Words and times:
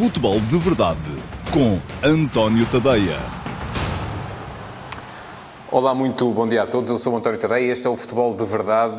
Futebol 0.00 0.40
de 0.40 0.56
Verdade 0.56 0.98
com 1.52 1.78
António 2.02 2.64
Tadeia. 2.64 3.18
Olá, 5.70 5.94
muito 5.94 6.30
bom 6.30 6.48
dia 6.48 6.62
a 6.62 6.66
todos. 6.66 6.88
Eu 6.88 6.96
sou 6.96 7.14
António 7.14 7.38
Tadeia 7.38 7.66
e 7.66 7.70
este 7.70 7.86
é 7.86 7.90
o 7.90 7.98
Futebol 7.98 8.34
de 8.34 8.42
Verdade, 8.46 8.96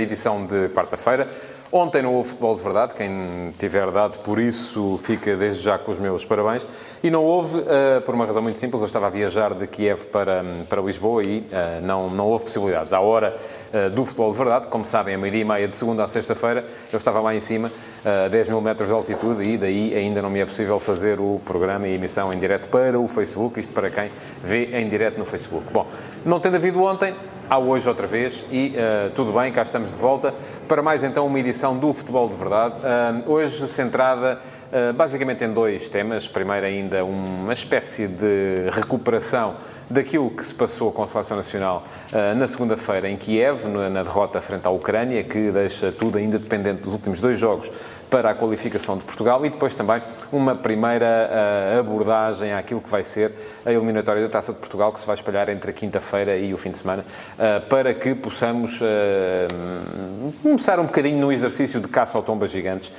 edição 0.00 0.46
de 0.46 0.68
quarta-feira. 0.68 1.28
Ontem 1.76 2.02
não 2.02 2.14
houve 2.14 2.28
futebol 2.28 2.54
de 2.54 2.62
verdade, 2.62 2.94
quem 2.94 3.52
tiver 3.58 3.90
dado 3.90 4.18
por 4.20 4.38
isso 4.38 4.96
fica 5.02 5.34
desde 5.34 5.60
já 5.60 5.76
com 5.76 5.90
os 5.90 5.98
meus 5.98 6.24
parabéns. 6.24 6.64
E 7.02 7.10
não 7.10 7.24
houve, 7.24 7.58
uh, 7.58 8.00
por 8.06 8.14
uma 8.14 8.24
razão 8.24 8.40
muito 8.40 8.60
simples, 8.60 8.80
eu 8.80 8.86
estava 8.86 9.08
a 9.08 9.10
viajar 9.10 9.54
de 9.54 9.66
Kiev 9.66 10.04
para, 10.04 10.44
para 10.68 10.80
Lisboa 10.80 11.24
e 11.24 11.40
uh, 11.40 11.44
não, 11.82 12.08
não 12.08 12.28
houve 12.28 12.44
possibilidades. 12.44 12.92
À 12.92 13.00
hora 13.00 13.36
uh, 13.72 13.90
do 13.90 14.04
futebol 14.04 14.30
de 14.30 14.38
verdade, 14.38 14.68
como 14.68 14.84
sabem, 14.84 15.16
a 15.16 15.18
meia-dia 15.18 15.40
e 15.40 15.44
meia 15.44 15.66
de 15.66 15.76
segunda 15.76 16.04
a 16.04 16.08
sexta-feira, 16.08 16.64
eu 16.92 16.96
estava 16.96 17.20
lá 17.20 17.34
em 17.34 17.40
cima, 17.40 17.72
a 18.04 18.28
10 18.28 18.48
mil 18.50 18.60
metros 18.60 18.88
de 18.88 18.94
altitude, 18.94 19.42
e 19.42 19.56
daí 19.56 19.94
ainda 19.94 20.20
não 20.20 20.28
me 20.28 20.40
é 20.40 20.44
possível 20.44 20.78
fazer 20.78 21.18
o 21.18 21.40
programa 21.44 21.88
e 21.88 21.94
emissão 21.94 22.32
em 22.32 22.38
direto 22.38 22.68
para 22.68 22.98
o 22.98 23.08
Facebook, 23.08 23.58
isto 23.58 23.72
para 23.72 23.90
quem 23.90 24.10
vê 24.42 24.66
em 24.78 24.88
direto 24.88 25.18
no 25.18 25.24
Facebook. 25.24 25.66
Bom, 25.72 25.86
não 26.24 26.38
tendo 26.38 26.56
havido 26.56 26.82
ontem, 26.82 27.14
há 27.48 27.58
hoje 27.58 27.88
outra 27.88 28.06
vez 28.06 28.44
e 28.50 28.74
uh, 28.76 29.10
tudo 29.10 29.32
bem, 29.32 29.52
cá 29.52 29.62
estamos 29.62 29.90
de 29.90 29.98
volta 29.98 30.34
para 30.66 30.82
mais 30.82 31.02
então 31.02 31.26
uma 31.26 31.38
edição 31.38 31.78
do 31.78 31.92
Futebol 31.92 32.28
de 32.28 32.34
Verdade, 32.34 32.74
uh, 32.76 33.30
hoje 33.30 33.66
centrada 33.68 34.40
uh, 34.72 34.94
basicamente 34.94 35.44
em 35.44 35.52
dois 35.52 35.88
temas. 35.88 36.26
Primeiro 36.26 36.66
ainda 36.66 37.04
uma 37.04 37.52
espécie 37.52 38.06
de 38.06 38.68
recuperação 38.70 39.54
daquilo 39.88 40.30
que 40.30 40.44
se 40.44 40.54
passou 40.54 40.90
com 40.92 41.02
a 41.02 41.08
Seleção 41.08 41.36
Nacional 41.36 41.84
na 42.38 42.48
segunda-feira 42.48 43.06
em 43.06 43.18
Kiev, 43.18 43.66
na 43.66 44.02
derrota 44.02 44.40
frente 44.40 44.66
à 44.66 44.70
Ucrânia, 44.70 45.22
que 45.22 45.50
deixa 45.50 45.92
tudo 45.92 46.16
ainda 46.16 46.38
dependente 46.38 46.80
dos 46.80 46.94
últimos 46.94 47.20
dois 47.20 47.38
jogos 47.38 47.70
para 48.14 48.30
a 48.30 48.34
qualificação 48.36 48.96
de 48.96 49.02
Portugal 49.02 49.44
e 49.44 49.50
depois 49.50 49.74
também 49.74 50.00
uma 50.30 50.54
primeira 50.54 51.74
uh, 51.74 51.80
abordagem 51.80 52.52
àquilo 52.52 52.80
que 52.80 52.88
vai 52.88 53.02
ser 53.02 53.32
a 53.66 53.72
eliminatória 53.72 54.22
da 54.22 54.28
Taça 54.28 54.52
de 54.52 54.58
Portugal, 54.60 54.92
que 54.92 55.00
se 55.00 55.06
vai 55.06 55.16
espalhar 55.16 55.48
entre 55.48 55.72
a 55.72 55.74
quinta-feira 55.74 56.36
e 56.36 56.54
o 56.54 56.56
fim 56.56 56.70
de 56.70 56.78
semana, 56.78 57.04
uh, 57.04 57.68
para 57.68 57.92
que 57.92 58.14
possamos 58.14 58.80
uh, 58.80 60.32
começar 60.44 60.78
um 60.78 60.84
bocadinho 60.84 61.18
no 61.18 61.32
exercício 61.32 61.80
de 61.80 61.88
caça 61.88 62.16
ao 62.16 62.22
tombas 62.22 62.52
gigantes, 62.52 62.92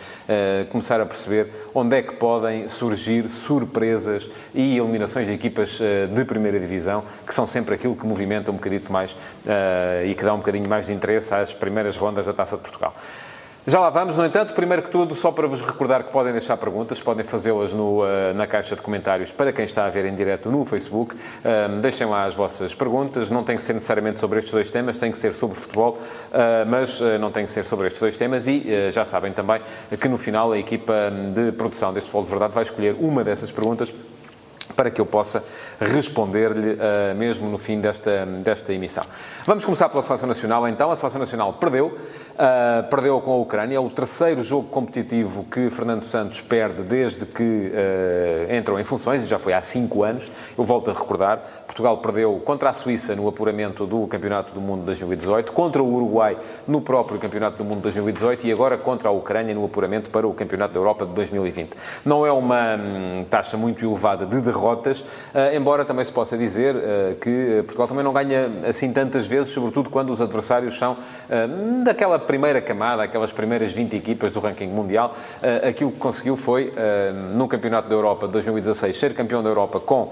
começar 0.69 0.99
a 0.99 1.05
perceber 1.05 1.49
onde 1.73 1.95
é 1.95 2.01
que 2.01 2.15
podem 2.15 2.67
surgir 2.67 3.29
surpresas 3.29 4.27
e 4.53 4.77
eliminações 4.77 5.27
de 5.27 5.33
equipas 5.33 5.79
de 6.13 6.25
primeira 6.25 6.59
divisão, 6.59 7.03
que 7.25 7.33
são 7.33 7.47
sempre 7.47 7.75
aquilo 7.75 7.95
que 7.95 8.05
movimenta 8.05 8.51
um 8.51 8.55
bocadito 8.55 8.91
mais 8.91 9.15
e 10.05 10.13
que 10.13 10.23
dá 10.23 10.33
um 10.33 10.37
bocadinho 10.37 10.67
mais 10.67 10.87
de 10.87 10.93
interesse 10.93 11.33
às 11.33 11.53
primeiras 11.53 11.95
rondas 11.95 12.25
da 12.25 12.33
Taça 12.33 12.57
de 12.57 12.63
Portugal. 12.63 12.93
Já 13.67 13.79
lá 13.79 13.89
vamos, 13.89 14.15
no 14.15 14.23
entanto, 14.23 14.53
primeiro 14.53 14.83
que 14.83 14.91
tudo, 14.91 15.15
só 15.15 15.31
para 15.31 15.47
vos 15.47 15.59
recordar 15.59 16.03
que 16.03 16.11
podem 16.11 16.31
deixar 16.31 16.55
perguntas, 16.55 16.99
podem 16.99 17.25
fazê-las 17.25 17.73
uh, 17.73 18.03
na 18.35 18.45
caixa 18.45 18.75
de 18.75 18.81
comentários 18.83 19.31
para 19.31 19.51
quem 19.51 19.65
está 19.65 19.85
a 19.85 19.89
ver 19.89 20.05
em 20.05 20.13
direto 20.13 20.51
no 20.51 20.63
Facebook. 20.65 21.15
Uh, 21.15 21.81
deixem 21.81 22.05
lá 22.05 22.25
as 22.25 22.35
vossas 22.35 22.75
perguntas, 22.75 23.31
não 23.31 23.43
tem 23.43 23.57
que 23.57 23.63
ser 23.63 23.73
necessariamente 23.73 24.19
sobre 24.19 24.37
estes 24.37 24.53
dois 24.53 24.69
temas, 24.69 24.99
tem 24.99 25.11
que 25.11 25.17
ser 25.17 25.33
sobre 25.33 25.59
futebol, 25.59 25.93
uh, 25.93 26.69
mas 26.69 27.01
não 27.19 27.31
tem 27.31 27.43
que 27.45 27.51
ser 27.51 27.65
sobre 27.65 27.87
estes 27.87 27.99
dois 27.99 28.15
temas 28.15 28.45
e 28.45 28.91
já 28.91 29.03
sabem 29.03 29.33
também 29.33 29.59
que 29.99 30.07
no 30.07 30.17
final 30.17 30.51
a 30.51 30.59
equipa 30.59 30.93
de 31.33 31.51
produção 31.53 31.91
deste 31.91 32.11
Futebol 32.11 32.23
de 32.25 32.29
Verdade 32.29 32.53
vai 32.53 32.63
escolher 32.63 32.95
uma 32.99 33.23
dessas 33.23 33.51
perguntas 33.51 33.91
para 34.73 34.89
que 34.89 34.99
eu 34.99 35.05
possa 35.05 35.43
responder-lhe 35.79 36.73
uh, 36.73 37.15
mesmo 37.15 37.49
no 37.49 37.57
fim 37.57 37.79
desta, 37.79 38.25
desta 38.25 38.73
emissão. 38.73 39.03
Vamos 39.45 39.65
começar 39.65 39.89
pela 39.89 40.01
Seleção 40.01 40.27
Nacional, 40.27 40.67
então. 40.67 40.91
A 40.91 40.95
Seleção 40.95 41.19
Nacional 41.19 41.53
perdeu, 41.53 41.87
uh, 41.87 42.89
perdeu 42.89 43.19
com 43.21 43.31
a 43.31 43.37
Ucrânia, 43.37 43.77
é 43.77 43.79
o 43.79 43.89
terceiro 43.89 44.43
jogo 44.43 44.67
competitivo 44.69 45.43
que 45.45 45.69
Fernando 45.69 46.03
Santos 46.03 46.41
perde 46.41 46.81
desde 46.81 47.25
que 47.25 47.43
uh, 47.43 48.53
entrou 48.53 48.79
em 48.79 48.83
funções, 48.83 49.23
e 49.23 49.25
já 49.25 49.37
foi 49.37 49.53
há 49.53 49.61
cinco 49.61 50.03
anos. 50.03 50.31
Eu 50.57 50.63
volto 50.63 50.89
a 50.89 50.93
recordar, 50.93 51.39
Portugal 51.65 51.97
perdeu 51.99 52.41
contra 52.43 52.69
a 52.69 52.73
Suíça 52.73 53.15
no 53.15 53.27
apuramento 53.27 53.85
do 53.85 54.07
Campeonato 54.07 54.53
do 54.53 54.61
Mundo 54.61 54.83
2018, 54.85 55.51
contra 55.51 55.83
o 55.83 55.93
Uruguai 55.93 56.37
no 56.67 56.81
próprio 56.81 57.19
Campeonato 57.19 57.57
do 57.57 57.63
Mundo 57.63 57.81
2018 57.81 58.47
e 58.47 58.51
agora 58.51 58.77
contra 58.77 59.09
a 59.09 59.11
Ucrânia 59.11 59.53
no 59.53 59.65
apuramento 59.65 60.09
para 60.09 60.27
o 60.27 60.33
Campeonato 60.33 60.73
da 60.73 60.79
Europa 60.79 61.05
de 61.05 61.13
2020. 61.13 61.71
Não 62.03 62.25
é 62.25 62.31
uma 62.31 62.75
hum, 62.75 63.25
taxa 63.29 63.57
muito 63.57 63.85
elevada 63.85 64.25
de 64.25 64.41
derrota 64.41 64.54
derrotas, 64.55 65.03
eh, 65.33 65.55
embora 65.55 65.83
também 65.83 66.03
se 66.05 66.11
possa 66.11 66.37
dizer 66.37 66.75
eh, 66.75 67.15
que 67.19 67.63
Portugal 67.63 67.87
também 67.87 68.03
não 68.03 68.13
ganha 68.13 68.49
assim 68.67 68.91
tantas 68.91 69.27
vezes, 69.27 69.53
sobretudo 69.53 69.89
quando 69.89 70.11
os 70.11 70.21
adversários 70.21 70.77
são 70.77 70.97
daquela 71.83 72.17
primeira 72.17 72.61
camada, 72.61 73.03
aquelas 73.03 73.31
primeiras 73.31 73.73
20 73.73 73.95
equipas 73.95 74.31
do 74.31 74.39
ranking 74.39 74.67
mundial. 74.67 75.15
Aquilo 75.67 75.91
que 75.91 75.97
conseguiu 75.97 76.35
foi, 76.35 76.73
no 77.35 77.47
Campeonato 77.47 77.89
da 77.89 77.95
Europa 77.95 78.27
de 78.27 78.33
2016, 78.33 78.97
ser 78.97 79.13
campeão 79.13 79.41
da 79.43 79.49
Europa 79.49 79.79
com 79.79 80.11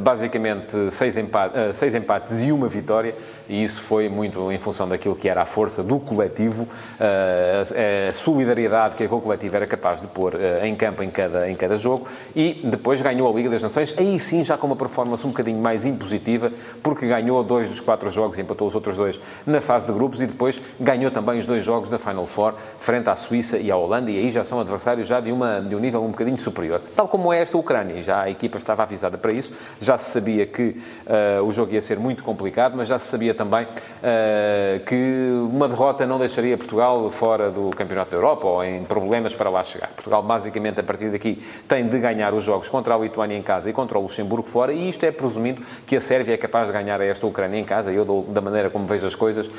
basicamente 0.00 0.90
seis 0.90 1.16
empates, 1.16 1.76
seis 1.76 1.94
empates 1.94 2.40
e 2.40 2.52
uma 2.52 2.68
vitória 2.68 3.14
e 3.48 3.64
isso 3.64 3.80
foi 3.80 4.08
muito 4.08 4.50
em 4.50 4.58
função 4.58 4.88
daquilo 4.88 5.14
que 5.14 5.28
era 5.28 5.42
a 5.42 5.46
força 5.46 5.82
do 5.82 5.98
coletivo, 5.98 6.66
eh, 7.00 8.08
a 8.08 8.12
solidariedade 8.12 8.94
que 8.94 9.04
aquele 9.04 9.20
coletivo 9.20 9.56
era 9.56 9.66
capaz 9.66 10.00
de 10.00 10.06
pôr 10.06 10.34
eh, 10.34 10.66
em 10.66 10.74
campo 10.74 11.02
em 11.02 11.10
cada, 11.10 11.48
em 11.50 11.54
cada 11.54 11.76
jogo, 11.76 12.06
e 12.34 12.60
depois 12.64 13.00
ganhou 13.00 13.30
a 13.30 13.34
Liga 13.34 13.50
das 13.50 13.62
Nações, 13.62 13.94
aí 13.98 14.18
sim 14.18 14.44
já 14.44 14.56
com 14.56 14.66
uma 14.66 14.76
performance 14.76 15.26
um 15.26 15.30
bocadinho 15.30 15.60
mais 15.60 15.84
impositiva, 15.84 16.52
porque 16.82 17.06
ganhou 17.06 17.42
dois 17.42 17.68
dos 17.68 17.80
quatro 17.80 18.10
jogos 18.10 18.38
e 18.38 18.40
empatou 18.40 18.68
os 18.68 18.74
outros 18.74 18.96
dois 18.96 19.20
na 19.46 19.60
fase 19.60 19.86
de 19.86 19.92
grupos, 19.92 20.20
e 20.20 20.26
depois 20.26 20.60
ganhou 20.78 21.10
também 21.10 21.38
os 21.38 21.46
dois 21.46 21.64
jogos 21.64 21.90
da 21.90 21.98
Final 21.98 22.26
Four, 22.26 22.54
frente 22.78 23.08
à 23.08 23.16
Suíça 23.16 23.58
e 23.58 23.70
à 23.70 23.76
Holanda, 23.76 24.10
e 24.10 24.18
aí 24.18 24.30
já 24.30 24.44
são 24.44 24.60
adversários 24.60 25.08
já 25.08 25.20
de, 25.20 25.32
uma, 25.32 25.60
de 25.60 25.74
um 25.74 25.78
nível 25.78 26.02
um 26.02 26.10
bocadinho 26.10 26.38
superior. 26.38 26.80
Tal 26.94 27.08
como 27.08 27.32
é 27.32 27.40
esta 27.40 27.56
Ucrânia, 27.56 28.02
já 28.02 28.22
a 28.22 28.30
equipa 28.30 28.58
estava 28.58 28.82
avisada 28.82 29.18
para 29.18 29.32
isso, 29.32 29.52
já 29.78 29.98
se 29.98 30.10
sabia 30.10 30.46
que 30.46 30.80
uh, 31.06 31.42
o 31.44 31.52
jogo 31.52 31.72
ia 31.74 31.82
ser 31.82 31.98
muito 31.98 32.22
complicado, 32.22 32.74
mas 32.76 32.88
já 32.88 32.98
se 32.98 33.08
sabia 33.08 33.31
também 33.34 33.64
uh, 33.64 34.84
que 34.84 35.30
uma 35.50 35.68
derrota 35.68 36.06
não 36.06 36.18
deixaria 36.18 36.56
Portugal 36.56 37.10
fora 37.10 37.50
do 37.50 37.70
Campeonato 37.70 38.10
da 38.10 38.16
Europa 38.16 38.46
ou 38.46 38.64
em 38.64 38.84
problemas 38.84 39.34
para 39.34 39.50
lá 39.50 39.62
chegar. 39.62 39.88
Portugal, 39.88 40.22
basicamente, 40.22 40.80
a 40.80 40.82
partir 40.82 41.10
daqui, 41.10 41.42
tem 41.68 41.86
de 41.88 41.98
ganhar 41.98 42.34
os 42.34 42.44
jogos 42.44 42.68
contra 42.68 42.94
a 42.94 42.98
Lituânia 42.98 43.36
em 43.36 43.42
casa 43.42 43.70
e 43.70 43.72
contra 43.72 43.98
o 43.98 44.02
Luxemburgo 44.02 44.48
fora, 44.48 44.72
e 44.72 44.88
isto 44.88 45.04
é 45.04 45.10
presumindo 45.10 45.62
que 45.86 45.96
a 45.96 46.00
Sérvia 46.00 46.34
é 46.34 46.36
capaz 46.36 46.66
de 46.66 46.72
ganhar 46.72 47.00
a 47.00 47.04
esta 47.04 47.26
Ucrânia 47.26 47.58
em 47.58 47.64
casa. 47.64 47.92
Eu, 47.92 48.04
da 48.28 48.40
maneira 48.40 48.70
como 48.70 48.86
vejo 48.86 49.06
as 49.06 49.14
coisas, 49.14 49.46
uh, 49.46 49.52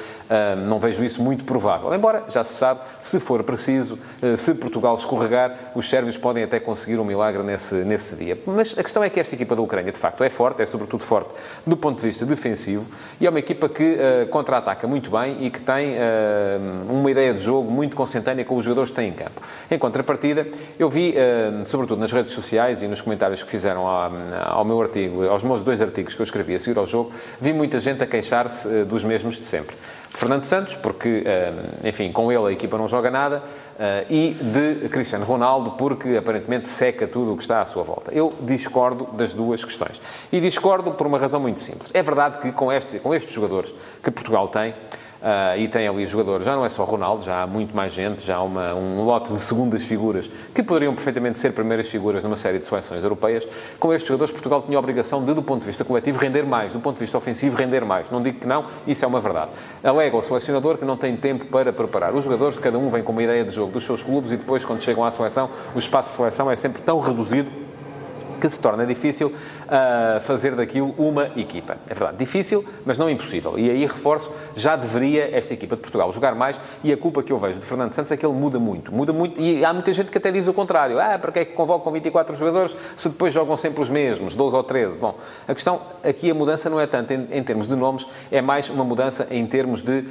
não 0.67 0.79
vejo 0.79 1.03
isso 1.03 1.21
muito 1.21 1.45
provável. 1.45 1.93
Embora, 1.93 2.23
já 2.27 2.43
se 2.43 2.53
sabe, 2.53 2.81
se 3.01 3.19
for 3.19 3.43
preciso, 3.43 3.97
uh, 4.21 4.37
se 4.37 4.53
Portugal 4.53 4.95
escorregar, 4.95 5.71
os 5.75 5.89
sérvios 5.89 6.17
podem 6.17 6.43
até 6.43 6.59
conseguir 6.59 6.99
um 6.99 7.05
milagre 7.05 7.43
nesse, 7.43 7.75
nesse 7.75 8.15
dia. 8.15 8.37
Mas 8.45 8.77
a 8.77 8.83
questão 8.83 9.03
é 9.03 9.09
que 9.09 9.19
esta 9.19 9.35
equipa 9.35 9.55
da 9.55 9.61
Ucrânia, 9.61 9.91
de 9.91 9.97
facto, 9.97 10.23
é 10.23 10.29
forte, 10.29 10.61
é 10.61 10.65
sobretudo 10.65 11.03
forte 11.03 11.31
do 11.65 11.77
ponto 11.77 11.99
de 11.99 12.07
vista 12.07 12.25
defensivo, 12.25 12.85
e 13.19 13.27
é 13.27 13.29
uma 13.29 13.39
equipa 13.39 13.62
que 13.69 13.95
uh, 13.95 14.27
contra-ataca 14.27 14.87
muito 14.87 15.09
bem 15.09 15.37
e 15.41 15.49
que 15.49 15.59
tem 15.59 15.93
uh, 15.93 16.91
uma 16.91 17.09
ideia 17.09 17.33
de 17.33 17.41
jogo 17.41 17.71
muito 17.71 17.95
consentânea 17.95 18.43
com 18.45 18.55
os 18.55 18.63
jogadores 18.63 18.89
que 18.89 18.95
têm 18.95 19.09
em 19.09 19.13
campo. 19.13 19.41
Em 19.69 19.77
contrapartida, 19.77 20.47
eu 20.77 20.89
vi, 20.89 21.11
uh, 21.11 21.65
sobretudo 21.65 21.99
nas 21.99 22.11
redes 22.11 22.33
sociais 22.33 22.81
e 22.83 22.87
nos 22.87 23.01
comentários 23.01 23.43
que 23.43 23.49
fizeram 23.49 23.87
ao, 23.87 24.11
ao, 24.45 24.65
meu 24.65 24.81
artigo, 24.81 25.27
aos 25.27 25.43
meus 25.43 25.63
dois 25.63 25.81
artigos 25.81 26.15
que 26.15 26.21
eu 26.21 26.23
escrevi 26.23 26.55
a 26.55 26.59
seguir 26.59 26.77
ao 26.77 26.85
jogo, 26.85 27.11
vi 27.39 27.53
muita 27.53 27.79
gente 27.79 28.03
a 28.03 28.07
queixar-se 28.07 28.83
dos 28.85 29.03
mesmos 29.03 29.35
de 29.35 29.43
sempre. 29.43 29.75
Fernando 30.09 30.45
Santos, 30.45 30.75
porque, 30.75 31.23
enfim, 31.83 32.11
com 32.11 32.31
ele 32.31 32.45
a 32.45 32.51
equipa 32.51 32.77
não 32.77 32.87
joga 32.87 33.09
nada, 33.09 33.41
e 34.09 34.33
de 34.33 34.89
Cristiano 34.89 35.25
Ronaldo, 35.25 35.71
porque 35.71 36.17
aparentemente 36.17 36.69
seca 36.69 37.07
tudo 37.07 37.33
o 37.33 37.37
que 37.37 37.43
está 37.43 37.61
à 37.61 37.65
sua 37.65 37.83
volta. 37.83 38.11
Eu 38.13 38.33
discordo 38.41 39.05
das 39.13 39.33
duas 39.33 39.63
questões. 39.63 40.01
E 40.31 40.39
discordo 40.39 40.91
por 40.91 41.07
uma 41.07 41.17
razão 41.17 41.39
muito 41.39 41.59
simples. 41.59 41.89
É 41.93 42.01
verdade 42.01 42.39
que 42.39 42.51
com, 42.51 42.71
este, 42.71 42.99
com 42.99 43.13
estes 43.13 43.33
jogadores 43.33 43.73
que 44.01 44.11
Portugal 44.11 44.47
tem, 44.47 44.73
Uh, 45.23 45.57
e 45.57 45.69
tem 45.69 45.87
ali 45.87 46.05
jogadores, 46.05 46.45
já 46.45 46.53
não 46.53 46.65
é 46.65 46.69
só 46.69 46.83
Ronaldo, 46.83 47.23
já 47.23 47.43
há 47.43 47.47
muito 47.47 47.73
mais 47.73 47.93
gente, 47.93 48.25
já 48.25 48.35
há 48.35 48.43
uma, 48.43 48.75
um 48.75 49.05
lote 49.05 49.31
de 49.31 49.39
segundas 49.39 49.85
figuras 49.85 50.29
que 50.53 50.61
poderiam 50.61 50.93
perfeitamente 50.93 51.39
ser 51.39 51.53
primeiras 51.53 51.87
figuras 51.87 52.25
numa 52.25 52.35
série 52.35 52.59
de 52.59 52.65
seleções 52.65 53.01
europeias. 53.01 53.47
Com 53.79 53.93
estes 53.93 54.05
jogadores, 54.05 54.33
Portugal 54.33 54.61
tinha 54.61 54.77
a 54.77 54.79
obrigação 54.79 55.23
de, 55.23 55.33
do 55.33 55.41
ponto 55.41 55.61
de 55.61 55.67
vista 55.67 55.85
coletivo, 55.85 56.19
render 56.19 56.43
mais, 56.43 56.73
do 56.73 56.79
ponto 56.81 56.95
de 56.95 56.99
vista 56.99 57.17
ofensivo, 57.17 57.55
render 57.55 57.85
mais. 57.85 58.11
Não 58.11 58.21
digo 58.21 58.37
que 58.37 58.45
não, 58.45 58.65
isso 58.85 59.05
é 59.05 59.07
uma 59.07 59.21
verdade. 59.21 59.51
Alega 59.81 60.17
o 60.17 60.21
selecionador 60.21 60.77
que 60.77 60.83
não 60.83 60.97
tem 60.97 61.15
tempo 61.15 61.45
para 61.45 61.71
preparar. 61.71 62.13
Os 62.13 62.25
jogadores, 62.25 62.57
cada 62.57 62.77
um 62.77 62.89
vem 62.89 63.01
com 63.01 63.13
uma 63.13 63.23
ideia 63.23 63.45
de 63.45 63.53
jogo 63.53 63.71
dos 63.71 63.85
seus 63.85 64.03
clubes 64.03 64.29
e 64.29 64.35
depois, 64.35 64.65
quando 64.65 64.81
chegam 64.81 65.05
à 65.05 65.11
seleção, 65.11 65.49
o 65.73 65.79
espaço 65.79 66.09
de 66.09 66.15
seleção 66.17 66.51
é 66.51 66.57
sempre 66.57 66.81
tão 66.81 66.99
reduzido 66.99 67.49
que 68.43 68.49
se 68.49 68.59
torna 68.59 68.85
difícil 68.85 69.33
uh, 69.65 70.19
fazer 70.21 70.55
daquilo 70.55 70.93
uma 70.97 71.31
equipa. 71.35 71.77
É 71.87 71.93
verdade, 71.93 72.17
difícil, 72.17 72.63
mas 72.85 72.97
não 72.97 73.09
impossível. 73.09 73.57
E 73.57 73.69
aí 73.69 73.85
reforço, 73.85 74.31
já 74.55 74.75
deveria 74.75 75.35
esta 75.35 75.53
equipa 75.53 75.75
de 75.75 75.81
Portugal 75.81 76.11
jogar 76.11 76.35
mais 76.35 76.59
e 76.83 76.91
a 76.91 76.97
culpa 76.97 77.23
que 77.23 77.31
eu 77.31 77.37
vejo 77.37 77.59
de 77.59 77.65
Fernando 77.65 77.93
Santos 77.93 78.11
é 78.11 78.17
que 78.17 78.25
ele 78.25 78.35
muda 78.35 78.59
muito. 78.59 78.93
Muda 78.93 79.13
muito 79.13 79.39
e 79.39 79.63
há 79.63 79.73
muita 79.73 79.91
gente 79.93 80.11
que 80.11 80.17
até 80.17 80.31
diz 80.31 80.47
o 80.47 80.53
contrário. 80.53 80.99
Ah, 80.99 81.17
para 81.17 81.31
que 81.31 81.39
é 81.39 81.45
que 81.45 81.53
convocam 81.53 81.91
24 81.91 82.35
jogadores 82.35 82.75
se 82.95 83.09
depois 83.09 83.33
jogam 83.33 83.55
sempre 83.57 83.81
os 83.81 83.89
mesmos, 83.89 84.35
12 84.35 84.55
ou 84.55 84.63
13? 84.63 84.99
Bom, 84.99 85.15
a 85.47 85.53
questão 85.53 85.81
aqui, 86.03 86.31
a 86.31 86.33
mudança 86.33 86.69
não 86.69 86.79
é 86.79 86.87
tanto 86.87 87.13
em, 87.13 87.27
em 87.31 87.43
termos 87.43 87.67
de 87.67 87.75
nomes, 87.75 88.05
é 88.31 88.41
mais 88.41 88.69
uma 88.69 88.83
mudança 88.83 89.27
em 89.29 89.45
termos 89.45 89.81
de, 89.81 90.01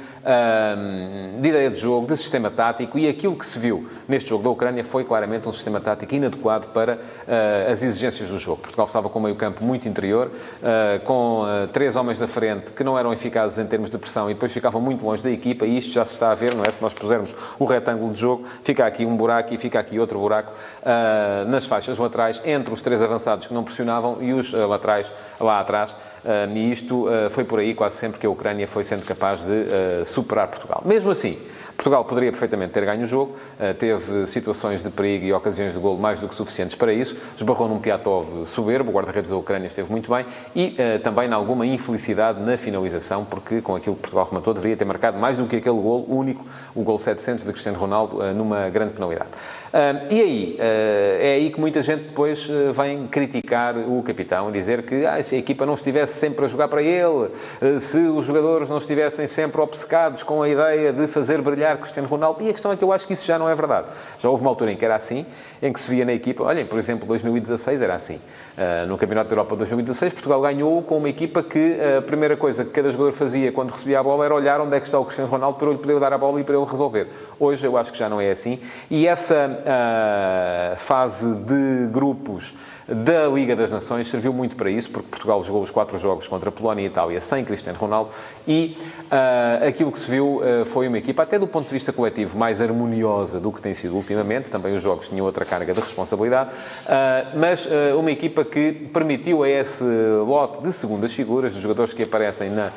de 1.41 1.49
ideia 1.49 1.69
de 1.69 1.77
jogo, 1.77 2.07
de 2.07 2.17
sistema 2.17 2.49
tático 2.49 2.97
e 2.97 3.07
aquilo 3.07 3.35
que 3.35 3.45
se 3.45 3.59
viu 3.59 3.87
neste 4.07 4.29
jogo 4.29 4.43
da 4.43 4.49
Ucrânia 4.49 4.83
foi 4.83 5.03
claramente 5.03 5.47
um 5.47 5.53
sistema 5.53 5.79
tático 5.79 6.13
inadequado 6.13 6.67
para 6.67 6.95
uh, 6.95 7.71
as 7.71 7.83
exigências 7.83 8.29
do 8.29 8.39
jogo. 8.39 8.61
Portugal 8.61 8.85
estava 8.85 9.09
com 9.09 9.19
meio 9.19 9.35
campo 9.43 9.63
muito 9.63 9.89
interior, 9.89 10.27
uh, 10.27 11.03
com 11.05 11.41
uh, 11.41 11.67
três 11.67 11.97
homens 11.97 12.17
da 12.17 12.27
frente 12.27 12.71
que 12.71 12.81
não 12.81 12.97
eram 12.97 13.11
eficazes 13.11 13.59
em 13.59 13.65
termos 13.65 13.89
de 13.89 13.97
pressão 13.97 14.29
e 14.29 14.33
depois 14.33 14.53
ficavam 14.53 14.79
muito 14.79 15.05
longe 15.05 15.21
da 15.21 15.29
equipa 15.29 15.65
e 15.65 15.77
isto 15.77 15.91
já 15.91 16.05
se 16.05 16.13
está 16.13 16.31
a 16.31 16.35
ver, 16.35 16.55
não 16.55 16.63
é? 16.63 16.71
Se 16.71 16.81
nós 16.81 16.93
pusermos 16.93 17.35
o 17.59 17.65
retângulo 17.65 18.13
de 18.13 18.19
jogo, 18.19 18.45
fica 18.63 18.85
aqui 18.85 19.05
um 19.05 19.17
buraco 19.17 19.53
e 19.53 19.57
fica 19.57 19.79
aqui 19.79 19.99
outro 19.99 20.17
buraco 20.19 20.53
nas 21.47 21.65
faixas 21.65 21.97
laterais 21.97 22.41
entre 22.45 22.73
os 22.73 22.81
três 22.81 23.01
avançados 23.01 23.47
que 23.47 23.53
não 23.53 23.63
pressionavam 23.63 24.17
e 24.21 24.33
os 24.33 24.51
laterais 24.51 25.11
lá 25.39 25.59
atrás. 25.59 25.95
e 26.55 26.71
isto 26.71 27.07
foi 27.31 27.43
por 27.43 27.59
aí 27.59 27.73
quase 27.73 27.97
sempre 27.97 28.19
que 28.19 28.25
a 28.25 28.29
Ucrânia 28.29 28.67
foi 28.67 28.83
sendo 28.83 29.05
capaz 29.05 29.39
de 29.39 30.05
superar 30.05 30.47
Portugal. 30.47 30.81
Mesmo 30.85 31.11
assim, 31.11 31.37
Portugal 31.75 32.05
poderia 32.05 32.31
perfeitamente 32.31 32.71
ter 32.71 32.85
ganho 32.85 33.03
o 33.03 33.05
jogo, 33.05 33.35
eh, 33.59 33.73
teve 33.73 34.27
situações 34.27 34.83
de 34.83 34.89
perigo 34.89 35.25
e 35.25 35.33
ocasiões 35.33 35.73
de 35.73 35.79
gol 35.79 35.97
mais 35.97 36.21
do 36.21 36.29
que 36.29 36.35
suficientes 36.35 36.75
para 36.75 36.93
isso, 36.93 37.15
esbarrou 37.35 37.67
num 37.67 37.79
Piatov 37.79 38.45
soberbo, 38.45 38.91
o 38.91 38.93
guarda-redes 38.93 39.29
da 39.29 39.37
Ucrânia 39.37 39.67
esteve 39.67 39.91
muito 39.91 40.09
bem, 40.09 40.25
e 40.55 40.77
uh, 40.77 40.99
também 41.03 41.31
alguma 41.33 41.65
infelicidade 41.65 42.39
na 42.39 42.57
finalização, 42.57 43.25
porque 43.25 43.61
com 43.61 43.75
aquilo 43.75 43.95
que 43.95 44.01
Portugal 44.01 44.27
rematou 44.29 44.53
deveria 44.53 44.77
ter 44.77 44.85
marcado 44.85 45.17
mais 45.17 45.37
do 45.37 45.45
que 45.45 45.57
aquele 45.57 45.79
gol 45.79 46.05
único, 46.07 46.45
o 46.75 46.83
gol 46.83 46.97
700 46.97 47.45
de 47.45 47.51
Cristiano 47.51 47.77
Ronaldo, 47.77 48.19
uh, 48.19 48.33
numa 48.33 48.69
grande 48.69 48.93
penalidade. 48.93 49.29
E 50.11 50.21
aí, 50.21 50.57
é 50.59 51.33
aí 51.35 51.49
que 51.49 51.59
muita 51.59 51.81
gente 51.81 52.03
depois 52.03 52.47
vem 52.75 53.07
criticar 53.07 53.75
o 53.75 54.03
capitão, 54.03 54.51
dizer 54.51 54.83
que 54.83 55.03
ah, 55.03 55.21
se 55.23 55.33
a 55.33 55.39
equipa 55.39 55.65
não 55.65 55.73
estivesse 55.73 56.19
sempre 56.19 56.45
a 56.45 56.47
jogar 56.47 56.67
para 56.67 56.83
ele, 56.83 57.31
se 57.79 57.97
os 57.97 58.23
jogadores 58.23 58.69
não 58.69 58.77
estivessem 58.77 59.25
sempre 59.25 59.59
obcecados 59.59 60.21
com 60.21 60.43
a 60.43 60.47
ideia 60.47 60.93
de 60.93 61.07
fazer 61.07 61.41
brilhar 61.41 61.62
Cristiano 61.77 62.07
Ronaldo. 62.07 62.43
E 62.43 62.49
a 62.49 62.51
questão 62.51 62.71
é 62.71 62.77
que 62.77 62.83
eu 62.83 62.91
acho 62.91 63.07
que 63.07 63.13
isso 63.13 63.25
já 63.25 63.39
não 63.39 63.49
é 63.49 63.55
verdade. 63.55 63.87
Já 64.19 64.29
houve 64.29 64.43
uma 64.43 64.49
altura 64.49 64.71
em 64.71 64.75
que 64.75 64.83
era 64.85 64.95
assim, 64.95 65.25
em 65.63 65.71
que 65.71 65.79
se 65.79 65.89
via 65.89 66.03
na 66.03 66.13
equipa, 66.13 66.43
olhem, 66.43 66.65
por 66.65 66.77
exemplo, 66.77 67.07
2016 67.07 67.81
era 67.81 67.95
assim. 67.95 68.15
Uh, 68.15 68.85
no 68.85 68.97
Campeonato 68.97 69.29
da 69.29 69.33
Europa 69.33 69.55
de 69.55 69.59
2016, 69.59 70.13
Portugal 70.13 70.41
ganhou 70.41 70.83
com 70.83 70.97
uma 70.97 71.07
equipa 71.07 71.41
que 71.41 71.77
a 71.97 72.01
primeira 72.01 72.35
coisa 72.35 72.65
que 72.65 72.71
cada 72.71 72.91
jogador 72.91 73.13
fazia 73.13 73.51
quando 73.51 73.71
recebia 73.71 73.99
a 73.99 74.03
bola 74.03 74.25
era 74.25 74.35
olhar 74.35 74.59
onde 74.59 74.75
é 74.75 74.79
que 74.79 74.85
está 74.85 74.99
o 74.99 75.05
Cristiano 75.05 75.31
Ronaldo 75.31 75.57
para 75.57 75.69
ele 75.69 75.77
poder 75.77 75.99
dar 76.01 76.11
a 76.11 76.17
bola 76.17 76.41
e 76.41 76.43
para 76.43 76.55
ele 76.55 76.65
resolver. 76.65 77.07
Hoje 77.39 77.65
eu 77.65 77.77
acho 77.77 77.93
que 77.93 77.97
já 77.97 78.09
não 78.09 78.19
é 78.19 78.29
assim. 78.29 78.59
E 78.91 79.07
essa 79.07 79.47
uh, 79.47 80.77
fase 80.77 81.33
de 81.33 81.87
grupos 81.91 82.53
da 82.87 83.27
Liga 83.27 83.55
das 83.55 83.71
Nações 83.71 84.07
serviu 84.07 84.33
muito 84.33 84.55
para 84.55 84.69
isso, 84.69 84.89
porque 84.91 85.07
Portugal 85.07 85.41
jogou 85.43 85.61
os 85.61 85.71
quatro 85.71 85.97
jogos 85.97 86.27
contra 86.27 86.49
a 86.49 86.51
Polónia 86.51 86.83
e 86.83 86.87
Itália 86.87 87.21
sem 87.21 87.45
Cristiano 87.45 87.79
Ronaldo 87.79 88.09
e 88.47 88.77
uh, 89.05 89.67
aquilo 89.67 89.91
que 89.91 89.99
se 89.99 90.11
viu 90.11 90.41
uh, 90.41 90.65
foi 90.65 90.87
uma 90.87 90.97
equipa, 90.97 91.23
até 91.23 91.39
do 91.39 91.47
ponto 91.47 91.67
de 91.67 91.73
vista 91.73 91.93
coletivo, 91.93 92.37
mais 92.37 92.61
harmoniosa 92.61 93.39
do 93.39 93.51
que 93.51 93.61
tem 93.61 93.73
sido 93.73 93.95
ultimamente. 93.95 94.51
Também 94.51 94.73
os 94.73 94.81
jogos 94.81 95.07
tinham 95.07 95.25
outra 95.25 95.45
carga 95.53 95.73
de 95.73 95.79
responsabilidade, 95.79 96.49
uh, 96.49 97.37
mas 97.37 97.67
uma 97.97 98.11
equipa 98.11 98.43
que 98.43 98.71
permitiu 98.93 99.43
a 99.43 99.49
esse 99.49 99.83
lote 100.25 100.61
de 100.63 100.73
segundas 100.73 101.13
figuras, 101.13 101.53
de 101.53 101.61
jogadores 101.61 101.93
que 101.93 102.03
aparecem 102.03 102.49
na 102.49 102.71